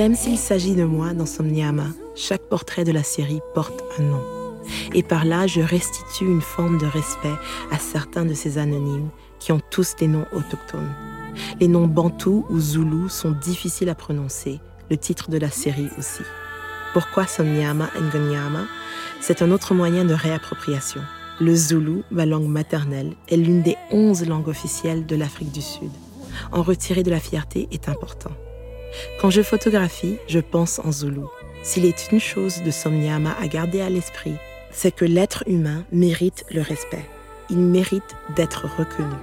Même 0.00 0.14
s'il 0.14 0.38
s'agit 0.38 0.74
de 0.74 0.84
moi 0.84 1.12
dans 1.12 1.26
Somniama, 1.26 1.88
chaque 2.14 2.48
portrait 2.48 2.84
de 2.84 2.90
la 2.90 3.02
série 3.02 3.42
porte 3.52 3.84
un 3.98 4.02
nom. 4.04 4.22
Et 4.94 5.02
par 5.02 5.26
là, 5.26 5.46
je 5.46 5.60
restitue 5.60 6.24
une 6.24 6.40
forme 6.40 6.78
de 6.78 6.86
respect 6.86 7.34
à 7.70 7.78
certains 7.78 8.24
de 8.24 8.32
ces 8.32 8.56
anonymes 8.56 9.10
qui 9.40 9.52
ont 9.52 9.60
tous 9.70 9.96
des 9.96 10.06
noms 10.06 10.24
autochtones. 10.32 10.94
Les 11.60 11.68
noms 11.68 11.86
bantou 11.86 12.46
ou 12.48 12.58
zoulou 12.58 13.10
sont 13.10 13.32
difficiles 13.32 13.90
à 13.90 13.94
prononcer, 13.94 14.58
le 14.90 14.96
titre 14.96 15.30
de 15.30 15.36
la 15.36 15.50
série 15.50 15.90
aussi. 15.98 16.22
Pourquoi 16.94 17.26
Somniama 17.26 17.90
Ngonyama 18.00 18.64
C'est 19.20 19.42
un 19.42 19.50
autre 19.50 19.74
moyen 19.74 20.06
de 20.06 20.14
réappropriation. 20.14 21.02
Le 21.42 21.54
zoulou, 21.54 22.04
ma 22.10 22.24
langue 22.24 22.48
maternelle, 22.48 23.12
est 23.28 23.36
l'une 23.36 23.60
des 23.60 23.76
onze 23.90 24.26
langues 24.26 24.48
officielles 24.48 25.04
de 25.04 25.16
l'Afrique 25.16 25.52
du 25.52 25.60
Sud. 25.60 25.92
En 26.52 26.62
retirer 26.62 27.02
de 27.02 27.10
la 27.10 27.20
fierté 27.20 27.68
est 27.70 27.90
important. 27.90 28.30
Quand 29.20 29.30
je 29.30 29.42
photographie, 29.42 30.16
je 30.28 30.38
pense 30.38 30.78
en 30.78 30.92
zoulou. 30.92 31.28
S'il 31.62 31.84
est 31.84 32.10
une 32.10 32.20
chose 32.20 32.62
de 32.62 32.70
Somniama 32.70 33.36
à 33.40 33.46
garder 33.46 33.80
à 33.80 33.90
l'esprit, 33.90 34.34
c'est 34.70 34.92
que 34.92 35.04
l'être 35.04 35.44
humain 35.46 35.84
mérite 35.92 36.44
le 36.50 36.62
respect. 36.62 37.04
Il 37.50 37.58
mérite 37.58 38.16
d'être 38.36 38.66
reconnu. 38.78 39.16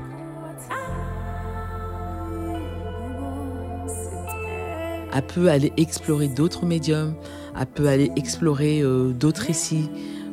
Elle 5.13 5.23
peut 5.23 5.49
aller 5.49 5.73
explorer 5.77 6.27
d'autres 6.27 6.65
médiums, 6.65 7.15
elle 7.59 7.65
peut 7.65 7.87
aller 7.87 8.11
explorer 8.15 8.81
euh, 8.81 9.13
d'autres 9.13 9.41
récits, 9.41 9.89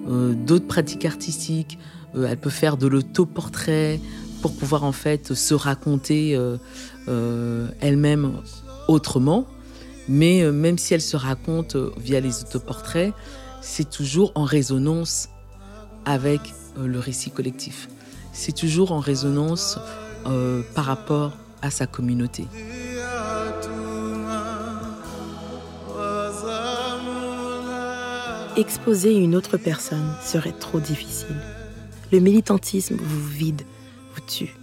euh, 0.09 0.35
d'autres 0.35 0.67
pratiques 0.67 1.07
artistiques, 1.07 1.79
euh, 2.15 2.27
elle 2.29 2.37
peut 2.37 2.51
faire 2.51 2.77
de 2.77 2.87
l'autoportrait 2.87 3.99
pour 4.43 4.55
pouvoir 4.55 4.85
en 4.85 4.93
fait 4.93 5.33
se 5.33 5.55
raconter 5.55 6.39
elle-même 7.81 8.33
autrement. 8.89 9.47
Mais 10.09 10.43
euh, 10.43 10.53
même 10.53 10.79
si 10.79 10.95
elle 10.95 11.01
se 11.01 11.17
raconte 11.17 11.77
euh, 11.77 11.91
via 11.97 12.21
les 12.21 12.43
autoportraits, 12.43 13.15
c'est 13.61 13.89
toujours 13.89 14.33
en 14.35 14.45
résonance 14.45 15.29
avec 16.05 16.41
euh, 16.79 16.87
le 16.87 16.99
récit 16.99 17.31
collectif. 17.31 17.89
C'est 18.33 18.55
toujours 18.55 18.93
en 18.93 18.99
résonance 18.99 19.79
par 20.75 20.87
rapport 20.87 21.33
à 21.61 21.71
sa 21.71 21.87
communauté. 21.87 22.47
Exposer 28.57 29.15
une 29.15 29.37
autre 29.37 29.59
personne 29.59 30.15
serait 30.25 30.55
trop 30.59 30.81
difficile. 30.81 31.37
Le 32.11 32.21
militantisme 32.21 32.97
vous 32.97 33.29
vide, 33.29 33.63
vous 34.15 34.23
tue. 34.27 34.55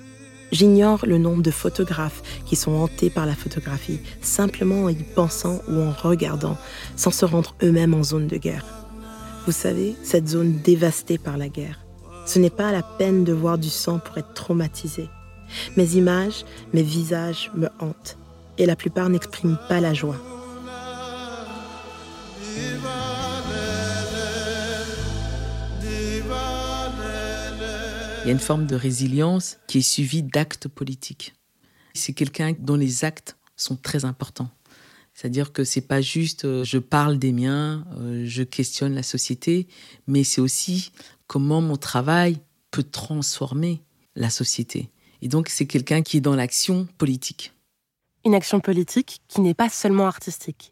J'ignore 0.51 1.05
le 1.05 1.17
nombre 1.17 1.41
de 1.41 1.51
photographes 1.51 2.21
qui 2.45 2.55
sont 2.55 2.73
hantés 2.73 3.09
par 3.09 3.25
la 3.25 3.35
photographie, 3.35 3.99
simplement 4.21 4.83
en 4.83 4.89
y 4.89 4.95
pensant 4.95 5.61
ou 5.69 5.79
en 5.79 5.91
regardant, 5.91 6.57
sans 6.97 7.11
se 7.11 7.23
rendre 7.25 7.55
eux-mêmes 7.63 7.93
en 7.93 8.03
zone 8.03 8.27
de 8.27 8.37
guerre. 8.37 8.65
Vous 9.45 9.53
savez, 9.53 9.95
cette 10.03 10.27
zone 10.27 10.59
dévastée 10.63 11.17
par 11.17 11.37
la 11.37 11.47
guerre. 11.47 11.79
Ce 12.25 12.37
n'est 12.37 12.49
pas 12.49 12.71
la 12.71 12.83
peine 12.83 13.23
de 13.23 13.33
voir 13.33 13.57
du 13.57 13.69
sang 13.69 13.99
pour 13.99 14.17
être 14.17 14.33
traumatisé. 14.33 15.09
Mes 15.77 15.95
images, 15.95 16.45
mes 16.73 16.83
visages 16.83 17.49
me 17.55 17.67
hantent, 17.79 18.17
et 18.57 18.65
la 18.65 18.75
plupart 18.75 19.09
n'expriment 19.09 19.59
pas 19.67 19.79
la 19.79 19.93
joie. 19.93 20.17
Il 28.23 28.27
y 28.27 28.29
a 28.29 28.33
une 28.33 28.39
forme 28.39 28.67
de 28.67 28.75
résilience 28.75 29.57
qui 29.65 29.79
est 29.79 29.81
suivie 29.81 30.21
d'actes 30.21 30.67
politiques. 30.67 31.33
C'est 31.95 32.13
quelqu'un 32.13 32.53
dont 32.59 32.75
les 32.75 33.03
actes 33.03 33.35
sont 33.55 33.75
très 33.75 34.05
importants. 34.05 34.51
C'est-à-dire 35.15 35.51
que 35.51 35.63
c'est 35.63 35.81
pas 35.81 36.01
juste 36.01 36.45
euh, 36.45 36.63
je 36.63 36.77
parle 36.77 37.17
des 37.17 37.31
miens, 37.31 37.83
euh, 37.97 38.23
je 38.25 38.43
questionne 38.43 38.93
la 38.93 39.01
société, 39.01 39.67
mais 40.05 40.23
c'est 40.23 40.39
aussi 40.39 40.91
comment 41.25 41.61
mon 41.61 41.77
travail 41.77 42.37
peut 42.69 42.83
transformer 42.83 43.81
la 44.15 44.29
société. 44.29 44.89
Et 45.23 45.27
donc 45.27 45.49
c'est 45.49 45.65
quelqu'un 45.65 46.03
qui 46.03 46.17
est 46.17 46.21
dans 46.21 46.35
l'action 46.35 46.87
politique. 46.99 47.53
Une 48.23 48.35
action 48.35 48.59
politique 48.59 49.21
qui 49.27 49.41
n'est 49.41 49.55
pas 49.55 49.69
seulement 49.69 50.05
artistique. 50.05 50.71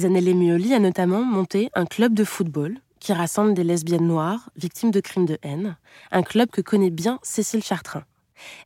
Zanelle 0.00 0.34
Mioli 0.34 0.72
a 0.72 0.78
notamment 0.78 1.24
monté 1.24 1.68
un 1.74 1.84
club 1.84 2.14
de 2.14 2.24
football 2.24 2.78
qui 3.06 3.12
rassemble 3.12 3.54
des 3.54 3.62
lesbiennes 3.62 4.08
noires 4.08 4.50
victimes 4.56 4.90
de 4.90 4.98
crimes 4.98 5.26
de 5.26 5.38
haine, 5.42 5.76
un 6.10 6.24
club 6.24 6.50
que 6.50 6.60
connaît 6.60 6.90
bien 6.90 7.20
Cécile 7.22 7.62
Chartrain. 7.62 8.02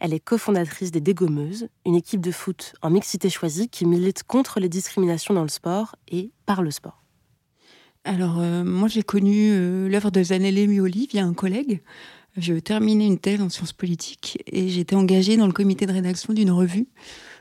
Elle 0.00 0.14
est 0.14 0.18
cofondatrice 0.18 0.90
des 0.90 1.02
Dégommeuses, 1.02 1.68
une 1.84 1.94
équipe 1.94 2.22
de 2.22 2.30
foot 2.30 2.72
en 2.80 2.88
mixité 2.88 3.28
choisie 3.28 3.68
qui 3.68 3.84
milite 3.84 4.22
contre 4.22 4.58
les 4.58 4.70
discriminations 4.70 5.34
dans 5.34 5.42
le 5.42 5.50
sport 5.50 5.94
et 6.10 6.30
par 6.46 6.62
le 6.62 6.70
sport. 6.70 7.02
Alors, 8.04 8.40
euh, 8.40 8.64
moi, 8.64 8.88
j'ai 8.88 9.02
connu 9.02 9.50
euh, 9.50 9.90
l'œuvre 9.90 10.10
de 10.10 10.22
Zanelle 10.22 10.66
Mioli 10.66 11.06
via 11.10 11.22
un 11.22 11.34
collègue. 11.34 11.82
Je 12.38 12.54
terminais 12.54 13.06
une 13.06 13.18
thèse 13.18 13.42
en 13.42 13.50
sciences 13.50 13.74
politiques 13.74 14.42
et 14.46 14.70
j'étais 14.70 14.96
engagée 14.96 15.36
dans 15.36 15.48
le 15.48 15.52
comité 15.52 15.84
de 15.84 15.92
rédaction 15.92 16.32
d'une 16.32 16.50
revue 16.50 16.88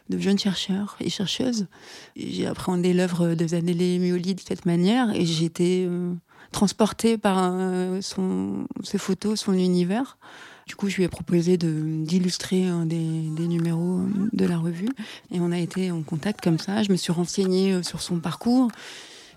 de 0.09 0.17
jeunes 0.17 0.39
chercheurs 0.39 0.97
et 0.99 1.09
chercheuses. 1.09 1.67
J'ai 2.17 2.45
appréhendé 2.45 2.93
l'œuvre 2.93 3.35
de 3.35 3.47
Zanelle 3.47 4.01
Mioli 4.01 4.35
de 4.35 4.41
cette 4.41 4.65
manière 4.65 5.15
et 5.15 5.25
j'étais 5.25 5.85
euh, 5.87 6.13
transportée 6.51 7.17
par 7.17 7.53
son, 8.01 8.67
ses 8.83 8.97
photos, 8.97 9.39
son 9.39 9.53
univers. 9.53 10.17
Du 10.69 10.75
coup, 10.75 10.87
je 10.87 10.97
lui 10.97 11.03
ai 11.03 11.07
proposé 11.07 11.57
d'illustrer 11.57 12.65
des, 12.85 12.95
numéros 12.95 14.01
de 14.31 14.45
la 14.45 14.59
revue. 14.59 14.89
Et 15.31 15.39
on 15.39 15.51
a 15.51 15.57
été 15.57 15.89
en 15.89 16.03
contact 16.03 16.41
comme 16.41 16.59
ça. 16.59 16.83
Je 16.83 16.91
me 16.91 16.95
suis 16.95 17.11
renseignée 17.11 17.73
euh, 17.73 17.81
sur 17.81 18.03
son 18.03 18.19
parcours. 18.19 18.69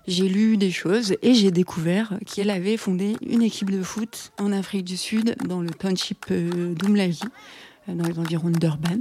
J'ai 0.05 0.27
lu 0.27 0.57
des 0.57 0.69
choses 0.69 1.15
et 1.23 1.33
j'ai 1.33 1.49
découvert 1.49 2.13
qu'elle 2.27 2.51
avait 2.51 2.77
fondé 2.77 3.15
une 3.25 3.41
équipe 3.41 3.71
de 3.71 3.81
foot 3.81 4.31
en 4.37 4.51
Afrique 4.51 4.83
du 4.83 4.95
Sud, 4.95 5.35
dans 5.47 5.61
le 5.61 5.71
township 5.71 6.25
euh, 6.29 6.75
euh, 6.83 7.93
dans 7.95 8.07
les 8.07 8.19
environs 8.19 8.51
Durban. 8.51 8.99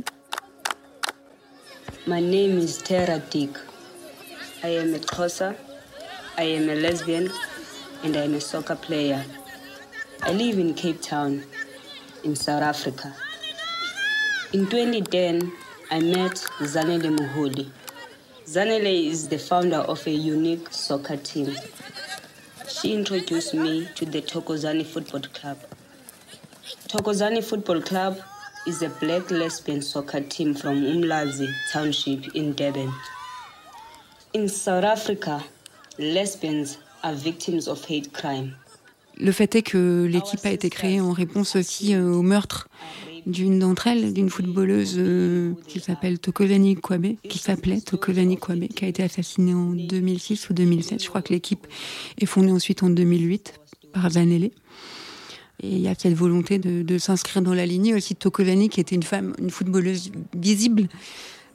My 2.07 2.23
name 2.23 2.59
is 2.59 2.79
Tara 2.83 3.19
Dick. 3.31 3.51
I 4.65 4.79
am 4.79 4.95
a 4.95 4.99
Xhosa, 4.99 5.55
I 6.39 6.45
am 6.57 6.71
a 6.71 6.75
lesbian, 6.77 7.29
and 8.03 8.17
I 8.17 8.25
am 8.25 8.35
a 8.35 8.41
soccer 8.41 8.77
player. 8.77 9.25
I 10.23 10.33
live 10.33 10.59
in 10.59 10.75
Cape 10.75 11.01
Town. 11.03 11.45
in 12.25 12.37
South 12.37 12.63
Africa. 12.63 13.15
In 14.53 14.67
2010, 14.67 15.53
I 15.91 16.01
met 16.01 16.33
Zanele 16.61 17.17
Muholi. 17.17 17.69
Zanele 18.47 19.07
is 19.07 19.29
the 19.29 19.39
founder 19.39 19.79
of 19.79 20.07
a 20.07 20.11
unique 20.11 20.69
soccer 20.73 21.17
team. 21.17 21.57
She 22.69 22.95
introduced 22.95 23.55
me 23.55 23.89
to 23.97 24.05
the 24.05 24.23
Tokozani 24.23 24.87
Football 24.87 25.23
Club. 25.33 25.59
Tokozani 26.89 27.43
Football 27.43 27.83
Club 27.83 28.21
is 28.67 28.83
a 28.83 28.89
black 28.89 29.31
lesbian 29.31 29.83
soccer 29.83 30.21
team 30.21 30.55
from 30.55 30.83
Umlazi 30.83 31.53
Township 31.73 32.35
in 32.35 32.53
Durban. 32.55 32.93
In 34.33 34.49
South 34.49 34.85
Africa, 34.85 35.43
lesbians 35.99 36.79
Le 39.19 39.33
fait 39.33 39.55
est 39.55 39.63
que 39.63 40.05
l'équipe 40.11 40.45
a 40.45 40.51
été 40.51 40.71
créée 40.71 41.01
en 41.01 41.13
réponse 41.13 41.57
aussi 41.57 41.95
euh, 41.95 42.11
au 42.11 42.23
meurtre 42.23 42.69
d'une 43.27 43.61
d'entre 43.61 43.87
elles, 43.87 44.13
d'une 44.13 44.31
footballeuse 44.31 44.97
euh, 44.99 45.53
qui 45.69 45.79
s'appelle 45.81 46.19
Tokozani 46.19 46.75
Kwabe, 46.77 47.15
qui 47.29 47.39
s'appelait 47.39 47.81
Tokozani 47.81 48.37
Kwabe, 48.37 48.67
qui 48.69 48.85
a 48.85 48.89
été 48.89 49.03
assassinée 49.03 49.55
en 49.55 49.71
2006 49.73 50.51
ou 50.51 50.55
2007. 50.55 51.03
Je 51.03 51.09
crois 51.09 51.23
que 51.23 51.33
l'équipe 51.33 51.67
est 52.19 52.27
fondée 52.27 52.51
ensuite 52.51 52.83
en 52.83 52.91
2008 52.91 53.55
par 53.93 54.11
Zanele. 54.11 54.51
Et 55.63 55.69
il 55.69 55.79
y 55.79 55.89
a 55.89 55.95
cette 55.97 56.15
volonté 56.15 56.59
de, 56.59 56.99
s'inscrire 56.99 57.43
dans 57.43 57.55
la 57.55 57.67
lignée 57.67 57.95
aussi 57.95 58.15
de 58.15 58.19
Tokozani, 58.19 58.69
qui 58.69 58.81
était 58.81 58.97
une 58.97 59.05
femme, 59.05 59.35
une 59.39 59.51
footballeuse 59.51 60.11
visible 60.35 60.89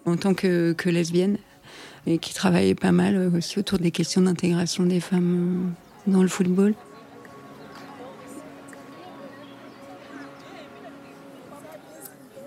en 0.06 0.16
tant 0.16 0.34
que 0.34 0.76
lesbienne, 0.86 1.38
et 2.08 2.17
qui 2.17 2.34
travaillait 2.34 2.76
pas 2.76 2.93
mal 2.93 3.32
aussi 3.36 3.60
autour 3.60 3.80
des 3.80 3.91
questions 3.91 4.22
d'intégration 4.22 4.86
des 4.86 5.02
femmes 5.02 5.76
euh, 6.08 6.12
dans 6.12 6.22
le 6.22 6.30
football. 6.30 6.74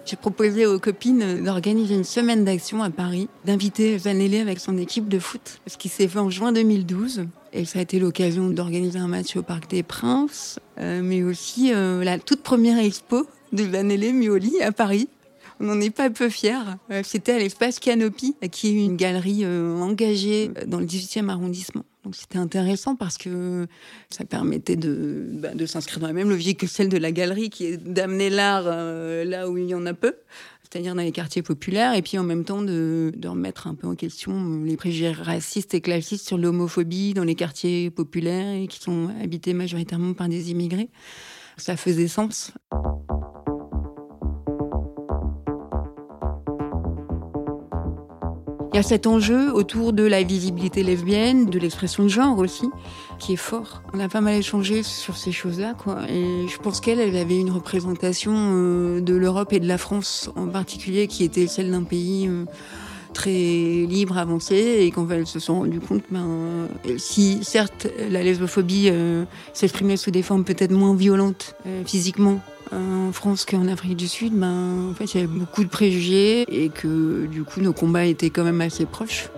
J'ai 0.07 0.17
proposé 0.17 0.67
aux 0.67 0.81
copines 0.81 1.45
d'organiser 1.45 1.95
une 1.95 2.05
semaine 2.05 2.45
d'action 2.45 2.83
à 2.83 2.91
Paris, 2.91 3.29
d'inviter 3.45 3.97
Vanelli 3.97 4.39
avec 4.39 4.59
son 4.59 4.77
équipe 4.77 5.09
de 5.09 5.21
foot, 5.21 5.61
ce 5.69 5.77
qui 5.77 5.89
s'est 5.89 6.09
fait 6.09 6.19
en 6.19 6.31
juin 6.31 6.51
2012. 6.51 7.27
Et 7.53 7.65
ça 7.65 7.79
a 7.79 7.83
été 7.83 8.01
l'occasion 8.01 8.49
d'organiser 8.49 8.99
un 8.99 9.07
match 9.07 9.37
au 9.37 9.43
Parc 9.43 9.71
des 9.71 9.85
Princes, 9.85 10.59
euh, 10.79 11.01
mais 11.05 11.23
aussi 11.23 11.73
euh, 11.73 12.03
la 12.03 12.19
toute 12.19 12.43
première 12.43 12.79
expo 12.79 13.25
de 13.53 13.63
Vanelli 13.63 14.13
Mioli 14.13 14.61
à 14.63 14.73
Paris. 14.73 15.09
On 15.61 15.65
n'en 15.65 15.81
est 15.81 15.91
pas 15.91 16.11
peu 16.11 16.29
fiers. 16.29 16.79
Euh, 16.91 17.03
c'était 17.05 17.33
à 17.33 17.39
l'espace 17.39 17.79
Canopy, 17.79 18.35
qui 18.51 18.69
est 18.69 18.85
une 18.85 18.97
galerie 18.97 19.47
engagée 19.47 20.51
dans 20.67 20.81
le 20.81 20.87
18e 20.87 21.29
arrondissement. 21.29 21.85
Donc 22.05 22.15
c'était 22.15 22.39
intéressant 22.39 22.97
parce 22.97 23.19
que 23.19 23.67
ça 24.09 24.25
permettait 24.25 24.77
de, 24.77 25.29
bah, 25.35 25.55
de 25.55 25.67
s'inscrire 25.67 26.01
dans 26.01 26.07
la 26.07 26.13
même 26.13 26.31
logique 26.31 26.61
que 26.61 26.67
celle 26.67 26.89
de 26.89 26.97
la 26.97 27.13
galerie, 27.13 27.51
qui 27.51 27.67
est 27.67 27.77
d'amener 27.77 28.31
l'art 28.31 28.65
euh, 28.67 29.25
là 29.25 29.51
où 29.51 29.59
il 29.59 29.67
y 29.67 29.75
en 29.75 29.85
a 29.85 29.93
peu, 29.93 30.15
c'est-à-dire 30.63 30.95
dans 30.95 31.03
les 31.03 31.13
quartiers 31.13 31.43
populaires, 31.43 31.95
et 31.95 32.01
puis 32.01 32.17
en 32.17 32.23
même 32.23 32.45
temps 32.45 32.63
de, 32.63 33.13
de 33.15 33.29
remettre 33.29 33.67
un 33.67 33.75
peu 33.75 33.87
en 33.87 33.95
question 33.95 34.63
les 34.65 34.77
préjugés 34.79 35.13
racistes 35.13 35.75
et 35.75 35.83
classistes 35.83 36.27
sur 36.27 36.39
l'homophobie 36.39 37.13
dans 37.13 37.25
les 37.25 37.35
quartiers 37.35 37.91
populaires 37.91 38.55
et 38.55 38.67
qui 38.67 38.81
sont 38.81 39.11
habités 39.23 39.53
majoritairement 39.53 40.15
par 40.15 40.29
des 40.29 40.51
immigrés. 40.51 40.89
Ça 41.59 41.77
faisait 41.77 42.09
sens. 42.09 42.55
Il 48.73 48.77
y 48.77 48.79
a 48.79 48.85
cet 48.85 49.09
enjeu 49.09 49.53
autour 49.53 49.93
de 49.93 50.05
la 50.05 50.23
visibilité 50.23 50.85
lesbienne, 50.85 51.47
de 51.47 51.59
l'expression 51.59 52.05
de 52.05 52.09
genre 52.09 52.39
aussi, 52.39 52.71
qui 53.19 53.33
est 53.33 53.37
fort. 53.37 53.83
On 53.93 53.99
a 53.99 54.09
pas 54.09 54.21
mal 54.21 54.35
échangé 54.35 54.85
sur 54.85 55.17
ces 55.17 55.33
choses-là, 55.33 55.75
quoi. 55.75 56.09
Et 56.09 56.47
je 56.47 56.57
pense 56.59 56.81
qu'elle, 56.81 57.01
elle 57.01 57.17
avait 57.17 57.39
une 57.39 57.51
représentation 57.51 58.33
euh, 58.37 59.01
de 59.01 59.15
l'Europe 59.15 59.53
et 59.53 59.59
de 59.59 59.67
la 59.67 59.77
France 59.77 60.31
en 60.37 60.47
particulier, 60.47 61.09
qui 61.09 61.25
était 61.25 61.49
celle 61.49 61.73
d'un 61.73 61.83
pays 61.83 62.29
euh, 62.29 62.45
très 63.13 63.33
libre, 63.33 64.17
avancé, 64.19 64.55
et 64.55 64.93
quand 64.93 65.11
elles 65.11 65.27
se 65.27 65.41
sont 65.41 65.59
rendues 65.59 65.81
compte, 65.81 66.05
ben, 66.13 66.69
si 66.97 67.41
certes 67.43 67.89
la 68.09 68.23
lesbophobie 68.23 68.89
euh, 68.93 69.25
s'exprimait 69.53 69.97
sous 69.97 70.13
des 70.13 70.23
formes 70.23 70.45
peut-être 70.45 70.71
moins 70.71 70.95
violentes 70.95 71.57
physiquement, 71.85 72.41
en 72.73 73.13
France 73.13 73.45
qu'en 73.45 73.67
Afrique 73.69 73.97
du 73.97 74.09
Sud, 74.09 74.33
ben, 74.33 74.91
en 74.91 74.95
fait, 74.95 75.15
il 75.15 75.21
y 75.21 75.25
avait 75.25 75.33
beaucoup 75.33 75.65
de 75.65 75.69
préjugés 75.69 76.43
et 76.49 76.69
que 76.69 77.27
du 77.27 77.45
coup, 77.45 77.61
nos 77.61 77.73
combats 77.73 78.05
étaient 78.05 78.31
quand 78.31 78.45
même 78.45 78.61
assez 78.61 78.87
proches. 78.87 79.31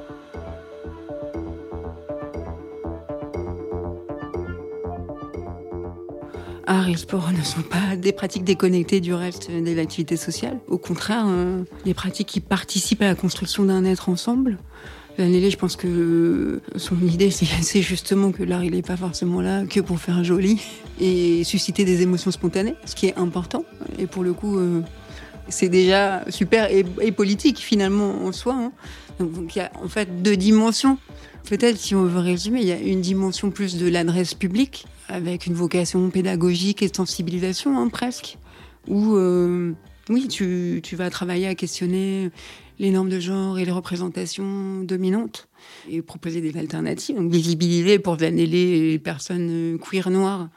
art 6.72 6.88
et 6.88 6.96
sport 6.96 7.30
ne 7.32 7.42
sont 7.42 7.62
pas 7.62 7.96
des 7.96 8.12
pratiques 8.12 8.44
déconnectées 8.44 9.00
du 9.00 9.12
reste 9.12 9.50
des 9.50 9.78
activités 9.78 10.16
sociales. 10.16 10.58
Au 10.68 10.78
contraire, 10.78 11.26
hein, 11.26 11.64
des 11.84 11.92
pratiques 11.92 12.28
qui 12.28 12.40
participent 12.40 13.02
à 13.02 13.06
la 13.06 13.14
construction 13.14 13.64
d'un 13.64 13.84
être 13.84 14.08
ensemble. 14.08 14.58
L'année, 15.18 15.50
je 15.50 15.56
pense 15.56 15.76
que 15.76 16.60
son 16.76 16.98
idée, 17.00 17.30
c'est 17.30 17.82
justement 17.82 18.32
que 18.32 18.42
l'art, 18.42 18.64
il 18.64 18.72
n'est 18.72 18.82
pas 18.82 18.96
forcément 18.96 19.40
là 19.40 19.64
que 19.66 19.80
pour 19.80 19.98
faire 19.98 20.24
joli 20.24 20.60
et 21.00 21.44
susciter 21.44 21.84
des 21.84 22.02
émotions 22.02 22.30
spontanées, 22.30 22.74
ce 22.84 22.94
qui 22.94 23.06
est 23.06 23.16
important. 23.16 23.64
Et 23.98 24.06
pour 24.06 24.22
le 24.22 24.32
coup, 24.32 24.58
euh, 24.58 24.80
c'est 25.48 25.68
déjà 25.68 26.24
super 26.30 26.68
et, 26.70 27.12
politique 27.12 27.58
finalement 27.58 28.24
en 28.24 28.32
soi. 28.32 28.54
Hein. 28.54 28.72
Donc 29.20 29.54
il 29.54 29.58
y 29.58 29.62
a 29.62 29.70
en 29.82 29.88
fait 29.88 30.22
deux 30.22 30.36
dimensions. 30.36 30.98
Peut-être, 31.48 31.76
si 31.76 31.94
on 31.94 32.04
veut 32.04 32.20
résumer, 32.20 32.60
il 32.60 32.68
y 32.68 32.72
a 32.72 32.78
une 32.78 33.00
dimension 33.00 33.50
plus 33.50 33.76
de 33.76 33.88
l'adresse 33.88 34.32
publique, 34.32 34.86
avec 35.08 35.46
une 35.46 35.54
vocation 35.54 36.08
pédagogique 36.08 36.82
et 36.82 36.88
de 36.88 36.94
sensibilisation, 36.94 37.78
hein, 37.78 37.88
presque, 37.88 38.38
où 38.86 39.16
euh, 39.16 39.72
oui, 40.08 40.28
tu, 40.28 40.80
vas 40.92 41.10
travailler 41.10 41.46
à 41.48 41.54
questionner 41.54 42.30
les 42.78 42.90
normes 42.90 43.08
de 43.08 43.20
genre 43.20 43.58
et 43.58 43.64
les 43.64 43.70
représentations 43.70 44.82
dominantes 44.82 45.48
et 45.88 46.02
proposer 46.02 46.40
des 46.40 46.58
alternatives, 46.58 47.16
donc 47.16 47.30
visibiliser 47.30 47.98
pour 47.98 48.16
vanner 48.16 48.46
les 48.46 48.98
personnes 48.98 49.78
queer 49.78 50.10
noires. 50.10 50.48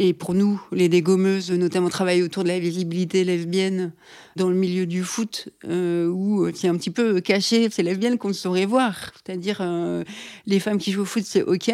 Et 0.00 0.12
pour 0.12 0.32
nous, 0.32 0.62
les 0.70 0.88
dégommeuses, 0.88 1.50
notamment 1.50 1.88
travailler 1.88 2.22
autour 2.22 2.44
de 2.44 2.48
la 2.48 2.60
visibilité 2.60 3.24
lesbienne 3.24 3.92
dans 4.36 4.48
le 4.48 4.54
milieu 4.54 4.86
du 4.86 5.02
foot, 5.02 5.48
euh, 5.64 6.06
où 6.06 6.48
c'est 6.54 6.68
un 6.68 6.76
petit 6.76 6.90
peu 6.90 7.20
caché, 7.20 7.68
c'est 7.68 7.82
lesbienne 7.82 8.16
qu'on 8.16 8.28
ne 8.28 8.32
saurait 8.32 8.64
voir. 8.64 8.94
C'est-à-dire, 9.16 9.58
euh, 9.60 10.04
les 10.46 10.60
femmes 10.60 10.78
qui 10.78 10.92
jouent 10.92 11.02
au 11.02 11.04
foot, 11.04 11.24
c'est 11.26 11.42
OK, 11.42 11.72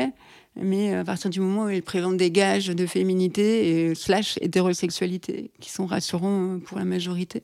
mais 0.56 0.94
à 0.94 1.04
partir 1.04 1.28
du 1.28 1.40
moment 1.40 1.64
où 1.64 1.68
elles 1.68 1.82
présentent 1.82 2.16
des 2.16 2.30
gages 2.30 2.68
de 2.68 2.86
féminité 2.86 3.88
et 3.90 3.94
slash 3.94 4.38
hétérosexualité, 4.40 5.50
qui 5.60 5.70
sont 5.70 5.84
rassurants 5.84 6.60
pour 6.64 6.78
la 6.78 6.86
majorité. 6.86 7.42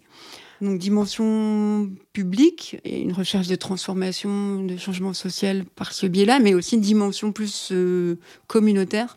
Donc 0.61 0.79
dimension 0.79 1.90
publique 2.12 2.79
et 2.85 3.01
une 3.01 3.12
recherche 3.12 3.49
de 3.49 3.55
transformation, 3.55 4.62
de 4.62 4.77
changement 4.77 5.14
social 5.14 5.64
par 5.64 5.92
ce 5.92 6.07
biais-là, 6.07 6.38
mais 6.38 6.53
aussi 6.53 6.75
une 6.75 6.83
dimension 6.83 7.33
plus 7.33 7.70
euh, 7.73 8.18
communautaire 8.46 9.16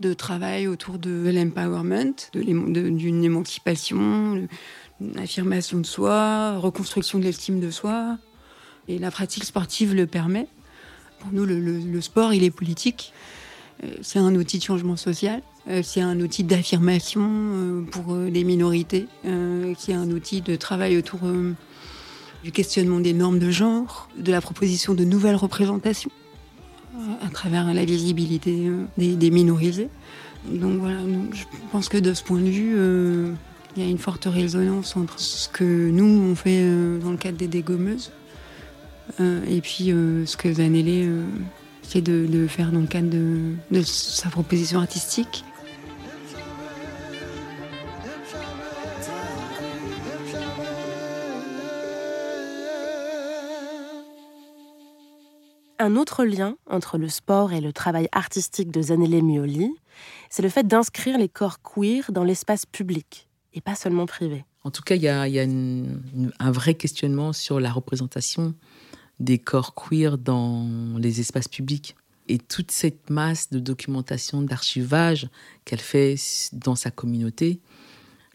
de 0.00 0.14
travail 0.14 0.66
autour 0.66 0.98
de 0.98 1.30
l'empowerment, 1.30 2.14
d'une 2.32 3.24
émancipation, 3.24 4.48
d'une 5.00 5.18
affirmation 5.18 5.78
de 5.78 5.86
soi, 5.86 6.58
reconstruction 6.58 7.18
de 7.18 7.24
l'estime 7.24 7.60
de 7.60 7.70
soi. 7.70 8.18
Et 8.88 8.98
la 8.98 9.10
pratique 9.10 9.44
sportive 9.44 9.94
le 9.94 10.06
permet. 10.06 10.46
Pour 11.20 11.32
nous, 11.32 11.44
le, 11.44 11.58
le 11.58 12.00
sport, 12.00 12.34
il 12.34 12.42
est 12.42 12.50
politique. 12.50 13.12
c'est 14.02 14.18
un 14.18 14.34
outil 14.34 14.58
de 14.58 14.64
changement 14.64 14.96
social, 14.96 15.42
c'est 15.82 16.00
un 16.00 16.20
outil 16.20 16.44
d'affirmation 16.44 17.84
pour 17.90 18.16
les 18.16 18.44
minorités, 18.44 19.06
c'est 19.78 19.94
un 19.94 20.10
outil 20.10 20.42
de 20.42 20.56
travail 20.56 20.96
autour 20.98 21.20
du 22.42 22.52
questionnement 22.52 23.00
des 23.00 23.14
normes 23.14 23.38
de 23.38 23.50
genre, 23.50 24.08
de 24.18 24.30
la 24.30 24.40
proposition 24.40 24.94
de 24.94 25.04
nouvelles 25.04 25.36
représentations 25.36 26.10
à 27.22 27.28
travers 27.28 27.72
la 27.72 27.84
visibilité 27.84 28.70
des, 28.98 29.30
minorisés. 29.30 29.88
Donc 30.48 30.80
voilà, 30.80 30.98
je 31.32 31.44
pense 31.72 31.88
que 31.88 31.96
de 31.96 32.12
ce 32.12 32.22
point 32.22 32.40
de 32.40 32.50
vue, 32.50 32.76
il 33.76 33.82
y 33.82 33.86
a 33.86 33.88
une 33.88 33.98
forte 33.98 34.26
résonance 34.26 34.96
entre 34.96 35.18
ce 35.18 35.48
que 35.48 35.90
nous 35.90 36.30
on 36.30 36.34
fait 36.34 36.62
dans 37.02 37.10
le 37.10 37.16
cadre 37.16 37.38
des 37.38 37.48
dégommeuses 37.48 38.12
et 39.20 39.60
puis 39.62 39.86
ce 40.26 40.36
que 40.36 40.52
Zanelli 40.52 41.08
c'est 41.86 42.00
de, 42.00 42.46
faire 42.46 42.72
dans 42.72 42.80
le 42.80 42.86
cadre 42.86 43.08
de, 43.10 43.82
sa 43.82 44.28
proposition 44.28 44.80
artistique. 44.80 45.44
Un 55.78 55.96
autre 55.96 56.24
lien 56.24 56.56
entre 56.66 56.98
le 56.98 57.08
sport 57.08 57.52
et 57.52 57.60
le 57.60 57.72
travail 57.72 58.08
artistique 58.12 58.70
de 58.70 58.80
Zanelle 58.80 59.22
Mioli, 59.22 59.74
c'est 60.30 60.42
le 60.42 60.48
fait 60.48 60.66
d'inscrire 60.66 61.18
les 61.18 61.28
corps 61.28 61.58
queer 61.62 62.12
dans 62.12 62.22
l'espace 62.22 62.64
public 62.64 63.28
et 63.54 63.60
pas 63.60 63.74
seulement 63.74 64.06
privé. 64.06 64.44
En 64.62 64.70
tout 64.70 64.82
cas, 64.82 64.94
il 64.94 65.02
y 65.02 65.08
a, 65.08 65.22
un 65.22 66.50
vrai 66.52 66.74
questionnement 66.74 67.32
sur 67.32 67.60
la 67.60 67.72
représentation 67.72 68.54
des 69.20 69.38
corps 69.38 69.74
queer 69.74 70.16
dans 70.16 70.68
les 70.98 71.20
espaces 71.20 71.48
publics. 71.48 71.96
Et 72.28 72.38
toute 72.38 72.70
cette 72.70 73.10
masse 73.10 73.50
de 73.50 73.58
documentation, 73.58 74.42
d'archivage 74.42 75.28
qu'elle 75.64 75.80
fait 75.80 76.16
dans 76.52 76.74
sa 76.74 76.90
communauté, 76.90 77.60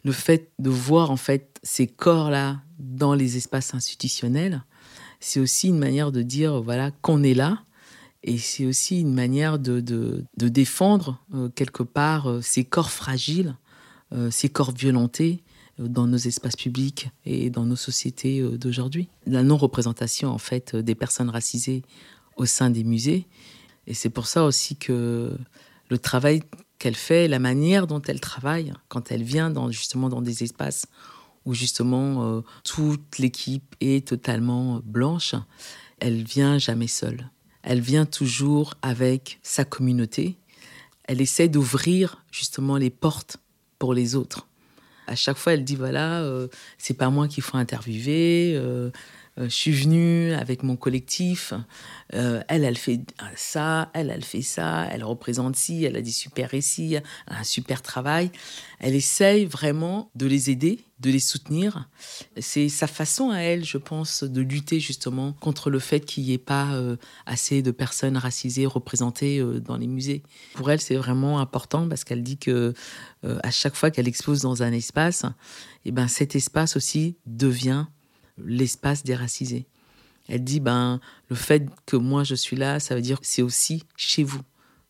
le 0.04 0.12
fait 0.12 0.52
de 0.58 0.70
voir 0.70 1.10
en 1.10 1.16
fait 1.16 1.58
ces 1.62 1.86
corps-là 1.86 2.60
dans 2.78 3.14
les 3.14 3.36
espaces 3.36 3.74
institutionnels, 3.74 4.62
c'est 5.20 5.40
aussi 5.40 5.68
une 5.68 5.78
manière 5.78 6.12
de 6.12 6.22
dire 6.22 6.60
voilà 6.62 6.90
qu'on 6.90 7.22
est 7.22 7.34
là, 7.34 7.62
et 8.22 8.38
c'est 8.38 8.66
aussi 8.66 9.00
une 9.00 9.14
manière 9.14 9.58
de, 9.58 9.80
de, 9.80 10.48
défendre 10.48 11.22
euh, 11.34 11.48
quelque 11.48 11.82
part 11.82 12.28
euh, 12.28 12.40
ces 12.42 12.64
corps 12.64 12.90
fragiles, 12.90 13.56
euh, 14.12 14.30
ces 14.30 14.48
corps 14.48 14.72
violentés 14.72 15.42
dans 15.78 16.06
nos 16.06 16.18
espaces 16.18 16.56
publics 16.56 17.08
et 17.24 17.48
dans 17.48 17.64
nos 17.64 17.76
sociétés 17.76 18.42
d'aujourd'hui. 18.58 19.08
La 19.24 19.42
non-représentation 19.42 20.28
en 20.28 20.36
fait 20.36 20.76
des 20.76 20.94
personnes 20.94 21.30
racisées 21.30 21.82
au 22.36 22.44
sein 22.44 22.68
des 22.68 22.84
musées, 22.84 23.26
et 23.86 23.94
c'est 23.94 24.10
pour 24.10 24.26
ça 24.26 24.44
aussi 24.44 24.76
que 24.76 25.34
le 25.88 25.98
travail 25.98 26.42
qu'elle 26.78 26.96
fait, 26.96 27.28
la 27.28 27.38
manière 27.38 27.86
dont 27.86 28.02
elle 28.02 28.20
travaille, 28.20 28.74
quand 28.88 29.10
elle 29.10 29.22
vient 29.22 29.48
dans, 29.48 29.70
justement 29.70 30.10
dans 30.10 30.20
des 30.20 30.42
espaces 30.42 30.86
où 31.44 31.54
justement 31.54 32.24
euh, 32.24 32.40
toute 32.64 33.18
l'équipe 33.18 33.74
est 33.80 34.06
totalement 34.06 34.80
blanche, 34.84 35.34
elle 36.00 36.22
vient 36.22 36.58
jamais 36.58 36.86
seule. 36.86 37.30
Elle 37.62 37.80
vient 37.80 38.06
toujours 38.06 38.74
avec 38.82 39.38
sa 39.42 39.64
communauté. 39.64 40.38
Elle 41.04 41.20
essaie 41.20 41.48
d'ouvrir 41.48 42.24
justement 42.30 42.76
les 42.76 42.90
portes 42.90 43.38
pour 43.78 43.94
les 43.94 44.14
autres. 44.14 44.46
À 45.06 45.16
chaque 45.16 45.36
fois, 45.36 45.54
elle 45.54 45.64
dit 45.64 45.76
voilà, 45.76 46.20
euh, 46.20 46.48
c'est 46.78 46.94
pas 46.94 47.10
moi 47.10 47.26
qu'il 47.26 47.42
faut 47.42 47.56
interviewer. 47.56 48.54
Euh, 48.54 48.90
je 49.44 49.54
suis 49.54 49.72
venue 49.72 50.32
avec 50.32 50.62
mon 50.62 50.76
collectif. 50.76 51.54
Euh, 52.14 52.42
elle, 52.48 52.64
elle 52.64 52.76
fait 52.76 53.00
ça, 53.36 53.90
elle, 53.94 54.10
elle 54.10 54.24
fait 54.24 54.42
ça, 54.42 54.86
elle 54.90 55.04
représente 55.04 55.56
ci, 55.56 55.84
elle 55.84 55.96
a 55.96 56.02
des 56.02 56.10
super 56.10 56.50
récits, 56.50 56.96
un 57.28 57.44
super 57.44 57.82
travail. 57.82 58.30
Elle 58.80 58.94
essaye 58.94 59.44
vraiment 59.44 60.10
de 60.14 60.26
les 60.26 60.50
aider, 60.50 60.80
de 60.98 61.10
les 61.10 61.20
soutenir. 61.20 61.88
C'est 62.38 62.68
sa 62.68 62.86
façon 62.86 63.30
à 63.30 63.38
elle, 63.38 63.64
je 63.64 63.78
pense, 63.78 64.24
de 64.24 64.40
lutter 64.40 64.80
justement 64.80 65.32
contre 65.34 65.70
le 65.70 65.78
fait 65.78 66.00
qu'il 66.00 66.24
n'y 66.24 66.32
ait 66.32 66.38
pas 66.38 66.74
euh, 66.74 66.96
assez 67.26 67.62
de 67.62 67.70
personnes 67.70 68.16
racisées 68.16 68.66
représentées 68.66 69.42
dans 69.64 69.76
les 69.76 69.86
musées. 69.86 70.22
Pour 70.54 70.70
elle, 70.70 70.80
c'est 70.80 70.96
vraiment 70.96 71.40
important 71.40 71.88
parce 71.88 72.04
qu'elle 72.04 72.22
dit 72.22 72.38
que 72.38 72.74
à 73.22 73.50
chaque 73.50 73.74
fois 73.74 73.90
qu'elle 73.90 74.08
expose 74.08 74.40
dans 74.40 74.62
un 74.62 74.72
espace, 74.72 75.24
et 75.24 75.88
eh 75.88 75.92
ben 75.92 76.08
cet 76.08 76.34
espace 76.34 76.76
aussi 76.76 77.16
devient 77.26 77.86
l'espace 78.44 79.04
déracisé. 79.04 79.66
Elle 80.28 80.44
dit 80.44 80.60
ben 80.60 81.00
le 81.28 81.36
fait 81.36 81.66
que 81.86 81.96
moi 81.96 82.24
je 82.24 82.34
suis 82.34 82.56
là, 82.56 82.80
ça 82.80 82.94
veut 82.94 83.02
dire 83.02 83.20
que 83.20 83.26
c'est 83.26 83.42
aussi 83.42 83.84
chez 83.96 84.22
vous, 84.22 84.42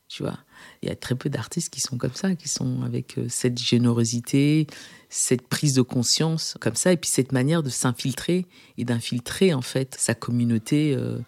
tu 0.09 0.23
vois. 0.23 0.39
Il 0.83 0.89
y 0.89 0.93
a 0.93 0.97
très 0.97 1.15
peu 1.15 1.31
d'artistes 1.31 1.73
qui 1.73 1.81
sont 1.81 1.97
comme 1.97 2.15
ça, 2.15 2.35
qui 2.35 2.49
sont 2.49 2.83
avec 2.83 3.17
euh, 3.17 3.27
cette 3.29 3.59
générosité, 3.59 4.67
cette 5.09 5.47
prise 5.49 5.75
de 5.75 5.83
conscience 5.83 6.57
comme 6.61 6.75
ça, 6.75 6.93
et 6.93 6.97
puis 6.97 7.09
cette 7.09 7.33
manière 7.33 7.63
de 7.63 7.71
s'infiltrer 7.71 8.47
et 8.77 8.85
d'infiltrer 8.85 9.55
en 9.55 9.63
fait 9.63 9.97
sa 9.99 10.15
communauté 10.15 10.95
euh, 10.95 11.19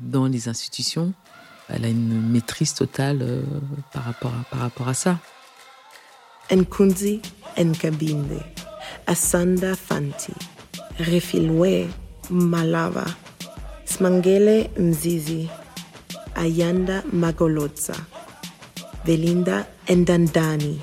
dans 0.00 0.26
les 0.26 0.48
institutions. 0.48 1.12
Elle 1.68 1.84
a 1.84 1.88
une 1.88 2.30
maîtrise 2.30 2.72
totale 2.72 3.18
euh, 3.20 3.42
par, 3.92 4.04
rapport 4.04 4.32
à, 4.34 4.44
par 4.50 4.60
rapport 4.60 4.88
à 4.88 4.94
ça. 4.94 5.20
Nkunzi 6.50 7.20
Asanda 9.06 9.74
Fanti, 9.74 10.32
Refilwe 10.98 11.88
Malava, 12.30 13.06
Smangele 13.84 14.68
Mzizi, 14.76 15.48
Ayanda 16.34 17.04
Magolotza, 17.12 17.94
Velinda 19.04 19.66
Endandani, 19.86 20.80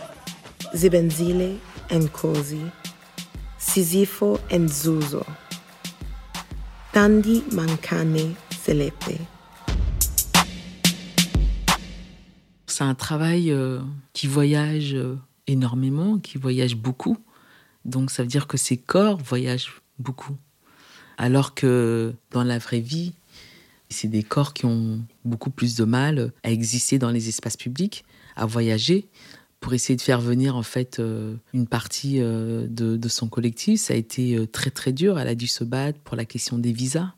Zibenzile 0.73 1.57
Nkosi, 1.91 2.61
Sizifo 3.57 4.39
Nzuzo, 4.51 5.25
Tandi 6.93 7.43
Mankane 7.51 8.35
Selepe. 8.63 9.19
C'est 12.67 12.83
un 12.83 12.95
travail 12.95 13.51
euh, 13.51 13.81
qui 14.13 14.27
voyage 14.27 14.93
euh, 14.93 15.17
énormément, 15.47 16.19
qui 16.19 16.37
voyage 16.37 16.77
beaucoup. 16.77 17.17
Donc 17.83 18.11
ça 18.11 18.23
veut 18.23 18.29
dire 18.29 18.47
que 18.47 18.57
ces 18.57 18.77
corps 18.77 19.17
voyagent 19.17 19.81
beaucoup. 19.99 20.35
Alors 21.17 21.55
que 21.55 22.13
dans 22.31 22.43
la 22.43 22.57
vraie 22.57 22.79
vie, 22.79 23.13
c'est 23.89 24.07
des 24.07 24.23
corps 24.23 24.53
qui 24.53 24.65
ont 24.65 25.05
beaucoup 25.23 25.49
plus 25.49 25.75
de 25.75 25.85
mal 25.85 26.31
à 26.43 26.51
exister 26.51 26.99
dans 26.99 27.11
les 27.11 27.29
espaces 27.29 27.57
publics, 27.57 28.03
à 28.35 28.45
voyager, 28.45 29.07
pour 29.59 29.73
essayer 29.73 29.95
de 29.95 30.01
faire 30.01 30.21
venir 30.21 30.55
en 30.55 30.63
fait 30.63 30.99
euh, 30.99 31.35
une 31.53 31.67
partie 31.67 32.17
euh, 32.19 32.67
de, 32.69 33.07
son 33.07 33.27
collectif. 33.29 33.81
Ça 33.81 33.93
a 33.93 33.97
été 33.97 34.35
euh, 34.35 34.45
très 34.45 34.69
très 34.69 34.91
dur. 34.91 35.17
Elle 35.17 35.27
a 35.27 35.35
dû 35.35 35.47
se 35.47 35.63
battre 35.63 35.99
pour 35.99 36.15
la 36.15 36.25
question 36.25 36.57
des 36.57 36.71
visas. 36.71 37.13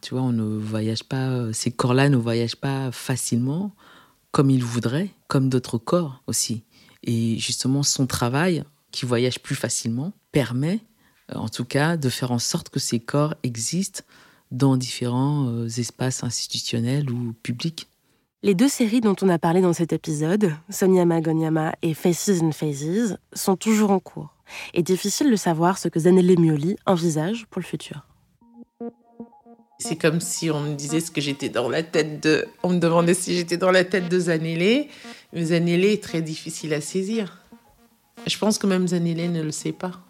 Tu 0.00 0.14
vois, 0.14 0.22
on 0.22 0.32
ne 0.32 0.56
voyage 0.56 1.04
pas, 1.04 1.52
ces 1.52 1.70
corps-là 1.70 2.08
ne 2.08 2.16
voyagent 2.16 2.56
pas 2.56 2.92
facilement 2.92 3.74
comme 4.30 4.50
ils 4.50 4.62
voudraient, 4.62 5.10
comme 5.28 5.48
d'autres 5.48 5.78
corps 5.78 6.22
aussi. 6.26 6.62
Et 7.02 7.38
justement, 7.38 7.82
son 7.82 8.06
travail, 8.06 8.64
qui 8.92 9.06
voyage 9.06 9.40
plus 9.40 9.54
facilement, 9.54 10.12
permet 10.32 10.80
en 11.34 11.48
tout 11.48 11.64
cas, 11.64 11.96
de 11.96 12.08
faire 12.08 12.32
en 12.32 12.38
sorte 12.38 12.68
que 12.68 12.78
ces 12.78 13.00
corps 13.00 13.34
existent 13.42 14.02
dans 14.50 14.76
différents 14.76 15.48
euh, 15.48 15.68
espaces 15.68 16.22
institutionnels 16.22 17.10
ou 17.10 17.34
publics. 17.42 17.88
Les 18.42 18.54
deux 18.54 18.68
séries 18.68 19.00
dont 19.00 19.16
on 19.22 19.28
a 19.28 19.38
parlé 19.38 19.60
dans 19.60 19.72
cet 19.72 19.92
épisode, 19.92 20.52
Sonyama 20.70 21.20
Gonyama 21.20 21.74
et 21.82 21.94
Faces 21.94 22.42
and 22.42 22.52
Phases, 22.52 23.18
sont 23.32 23.56
toujours 23.56 23.90
en 23.90 23.98
cours. 23.98 24.34
Et 24.74 24.82
difficile 24.82 25.30
de 25.30 25.36
savoir 25.36 25.78
ce 25.78 25.88
que 25.88 25.98
Zanelle 25.98 26.38
Mioli 26.38 26.76
envisage 26.86 27.46
pour 27.46 27.60
le 27.60 27.66
futur. 27.66 28.06
C'est 29.78 29.96
comme 29.96 30.20
si 30.20 30.50
on 30.50 30.60
me 30.60 30.74
disait 30.74 31.00
ce 31.00 31.10
que 31.10 31.20
j'étais 31.20 31.48
dans 31.48 31.68
la 31.68 31.82
tête 31.82 32.22
de. 32.22 32.46
On 32.62 32.70
me 32.70 32.78
demandait 32.78 33.14
si 33.14 33.34
j'étais 33.34 33.56
dans 33.56 33.72
la 33.72 33.84
tête 33.84 34.08
de 34.08 34.18
Zanelle. 34.18 34.86
Mais 35.32 35.44
Zanelle 35.44 35.84
est 35.84 36.02
très 36.02 36.22
difficile 36.22 36.72
à 36.72 36.80
saisir. 36.80 37.42
Je 38.26 38.38
pense 38.38 38.58
que 38.58 38.66
même 38.66 38.88
Zanelle 38.88 39.32
ne 39.32 39.42
le 39.42 39.50
sait 39.50 39.72
pas. 39.72 40.05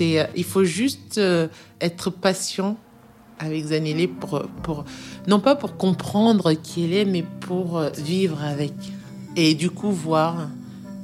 Euh, 0.00 0.26
il 0.36 0.44
faut 0.44 0.64
juste 0.64 1.18
euh, 1.18 1.48
être 1.80 2.10
patient 2.10 2.76
avec 3.38 3.66
Zanelli 3.66 4.06
pour, 4.06 4.42
pour, 4.62 4.84
non 5.26 5.40
pas 5.40 5.56
pour 5.56 5.76
comprendre 5.76 6.52
qui 6.52 6.84
elle 6.84 6.92
est, 6.92 7.04
mais 7.04 7.24
pour 7.40 7.78
euh, 7.78 7.90
vivre 7.98 8.42
avec. 8.42 8.74
Et 9.36 9.54
du 9.54 9.70
coup, 9.70 9.90
voir. 9.90 10.48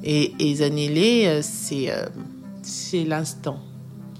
Et, 0.04 0.34
et 0.38 0.56
Zanelli, 0.56 1.42
c'est, 1.42 1.92
c'est 2.62 3.04
l'instant 3.04 3.58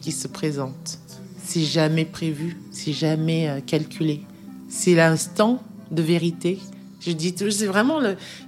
qui 0.01 0.11
se 0.11 0.27
présente. 0.27 0.99
C'est 1.45 1.63
jamais 1.63 2.05
prévu, 2.05 2.57
c'est 2.73 2.93
jamais 2.93 3.63
calculé. 3.67 4.23
C'est 4.69 4.95
l'instant 4.95 5.63
de 5.93 6.03
vérité. 6.03 6.59
Je 7.01 7.13
dis, 7.13 7.35
c'est 7.37 7.67
vraiment 7.67 8.01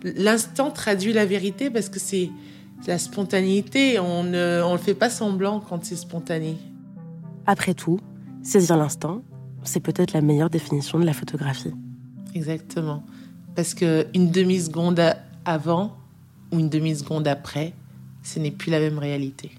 l'instant 0.03 0.70
traduit 0.70 1.12
la 1.12 1.26
vérité 1.26 1.70
parce 1.70 1.88
que 1.88 2.01
c'est, 2.01 2.30
la 2.87 2.99
spontanéité, 2.99 3.99
on 3.99 4.24
ne 4.24 4.62
on 4.64 4.72
le 4.72 4.79
fait 4.79 4.95
pas 4.95 5.11
semblant 5.11 5.61
quand 5.61 5.85
c'est 5.85 5.97
spontané. 5.97 6.57
Après 7.47 7.74
tout, 7.74 8.01
saisir 8.43 8.76
l'instant, 8.76 9.22
c'est 9.62 9.81
peut-être 9.81 10.12
la 10.12 10.20
meilleure 10.20 10.51
définition 10.51 10.99
de 10.99 11.05
la 11.05 11.12
photographie. 11.12 11.74
Exactement. 12.35 13.03
Parce 13.55 13.74
qu'une 13.74 14.31
demi-seconde 14.31 15.03
avant 15.45 15.97
ou 16.53 16.59
une 16.59 16.68
demi-seconde 16.68 17.29
après, 17.29 17.74
ce 18.22 18.39
n'est 18.39 18.51
plus 18.51 18.70
la 18.70 18.81
même 18.81 18.99
réalité. 18.99 19.51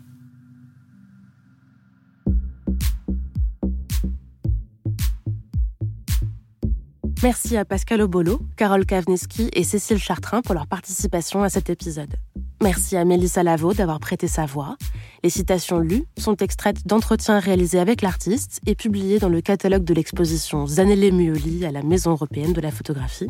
Merci 7.22 7.58
à 7.58 7.66
Pascal 7.66 8.02
Obolo, 8.02 8.40
Carole 8.56 8.86
Kavneski 8.86 9.50
et 9.52 9.66
Cécile 9.66 9.98
Chartrain 9.98 10.42
pour 10.42 10.56
leur 10.56 10.68
participation 10.68 11.44
à 11.44 11.50
cet 11.50 11.70
épisode. 11.70 12.16
Merci 12.62 12.98
à 12.98 13.06
Mélissa 13.06 13.42
Lavo 13.42 13.74
d'avoir 13.74 14.00
prêté 14.02 14.28
sa 14.28 14.46
voix. 14.46 14.76
Les 15.24 15.30
citations 15.30 15.80
lues 15.80 16.04
sont 16.18 16.36
extraites 16.36 16.86
d'entretiens 16.86 17.40
réalisés 17.40 17.80
avec 17.80 18.02
l'artiste 18.02 18.60
et 18.66 18.76
publiées 18.76 19.20
dans 19.20 19.30
le 19.30 19.40
catalogue 19.42 19.86
de 19.86 19.94
l'exposition 19.94 20.68
Zanele 20.68 21.14
Muoli 21.14 21.66
à 21.66 21.72
la 21.72 21.84
Maison 21.84 22.12
européenne 22.12 22.54
de 22.54 22.62
la 22.62 22.72
photographie 22.72 23.30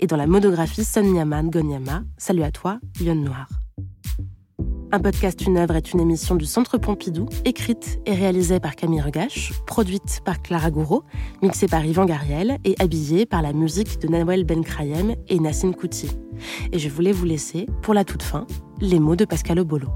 et 0.00 0.08
dans 0.08 0.16
la 0.16 0.26
monographie 0.26 0.84
Sonyaman 0.84 1.50
Gonyama. 1.50 2.02
Salut 2.18 2.42
à 2.42 2.50
toi, 2.50 2.80
Lyon 3.00 3.14
Noir. 3.14 3.46
Un 4.94 5.00
podcast 5.00 5.44
Une 5.44 5.58
œuvre 5.58 5.74
est 5.74 5.92
une 5.92 5.98
émission 5.98 6.36
du 6.36 6.44
Centre 6.44 6.78
Pompidou, 6.78 7.26
écrite 7.44 7.98
et 8.06 8.12
réalisée 8.12 8.60
par 8.60 8.76
Camille 8.76 9.00
Regache, 9.00 9.52
produite 9.66 10.20
par 10.24 10.40
Clara 10.40 10.70
Gouraud, 10.70 11.02
mixée 11.42 11.66
par 11.66 11.84
Yvan 11.84 12.04
Gariel 12.04 12.58
et 12.64 12.76
habillée 12.78 13.26
par 13.26 13.42
la 13.42 13.52
musique 13.52 14.00
de 14.00 14.06
Nawel 14.06 14.44
Benkrayem 14.44 15.16
et 15.26 15.40
Nassine 15.40 15.74
Kouti. 15.74 16.12
Et 16.70 16.78
je 16.78 16.88
voulais 16.88 17.10
vous 17.10 17.24
laisser, 17.24 17.66
pour 17.82 17.92
la 17.92 18.04
toute 18.04 18.22
fin, 18.22 18.46
les 18.80 19.00
mots 19.00 19.16
de 19.16 19.24
Pascal 19.24 19.58
Obolo. 19.58 19.88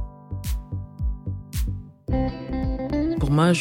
Pour 3.21 3.31
moi, 3.31 3.53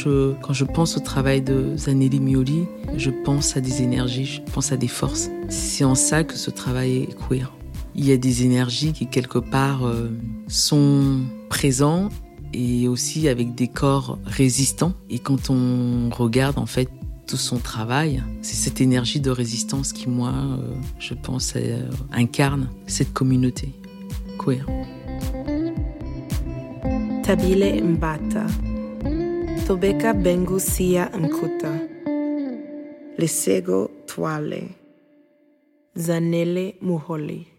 quand 0.42 0.54
je 0.54 0.66
pense 0.66 0.98
au 0.98 1.02
travail 1.02 1.44
de 1.44 1.78
Zanelli 1.78 2.20
Mioli, 2.20 2.66
je 2.96 3.12
pense 3.12 3.56
à 3.56 3.62
des 3.62 3.84
énergies, 3.84 4.26
je 4.26 4.52
pense 4.52 4.72
à 4.72 4.76
des 4.76 4.88
forces. 4.88 5.30
C'est 5.50 5.84
en 5.84 5.94
ça 5.94 6.24
que 6.24 6.34
ce 6.34 6.50
travail 6.50 7.04
est 7.04 7.16
queer 7.30 7.57
il 7.98 8.08
y 8.08 8.12
a 8.12 8.18
des 8.18 8.46
énergies 8.46 8.94
qui 8.94 9.08
quelque 9.08 9.40
part 9.40 9.86
euh, 9.86 10.10
sont 10.48 11.22
présents 11.50 12.10
et 12.54 12.88
aussi 12.88 13.28
avec 13.28 13.56
des 13.56 13.68
corps 13.68 14.20
résistants. 14.24 14.94
Et 15.10 15.20
quand 15.20 15.50
on 15.50 16.10
regarde 16.12 16.60
en 16.60 16.68
fait 16.68 16.90
tout 17.26 17.38
son 17.38 17.58
travail, 17.58 18.24
c'est 18.42 18.56
cette 18.56 18.80
énergie 18.80 19.20
de 19.20 19.32
résistance 19.32 19.92
qui, 19.92 20.08
moi, 20.08 20.32
euh, 20.32 20.76
je 21.00 21.14
pense, 21.16 21.54
euh, 21.56 21.90
incarne 22.14 22.70
cette 22.86 23.12
communauté 23.14 23.74
queer. 24.38 24.66
Tabile 27.24 27.84
Mbata, 27.84 28.46
Tobeka 29.66 30.14
Bengusia 30.14 31.10
Nkuta, 31.18 31.74
Lesego 33.18 33.92
Twale, 34.06 34.70
Zanele 35.98 36.76
Muholi. 36.82 37.57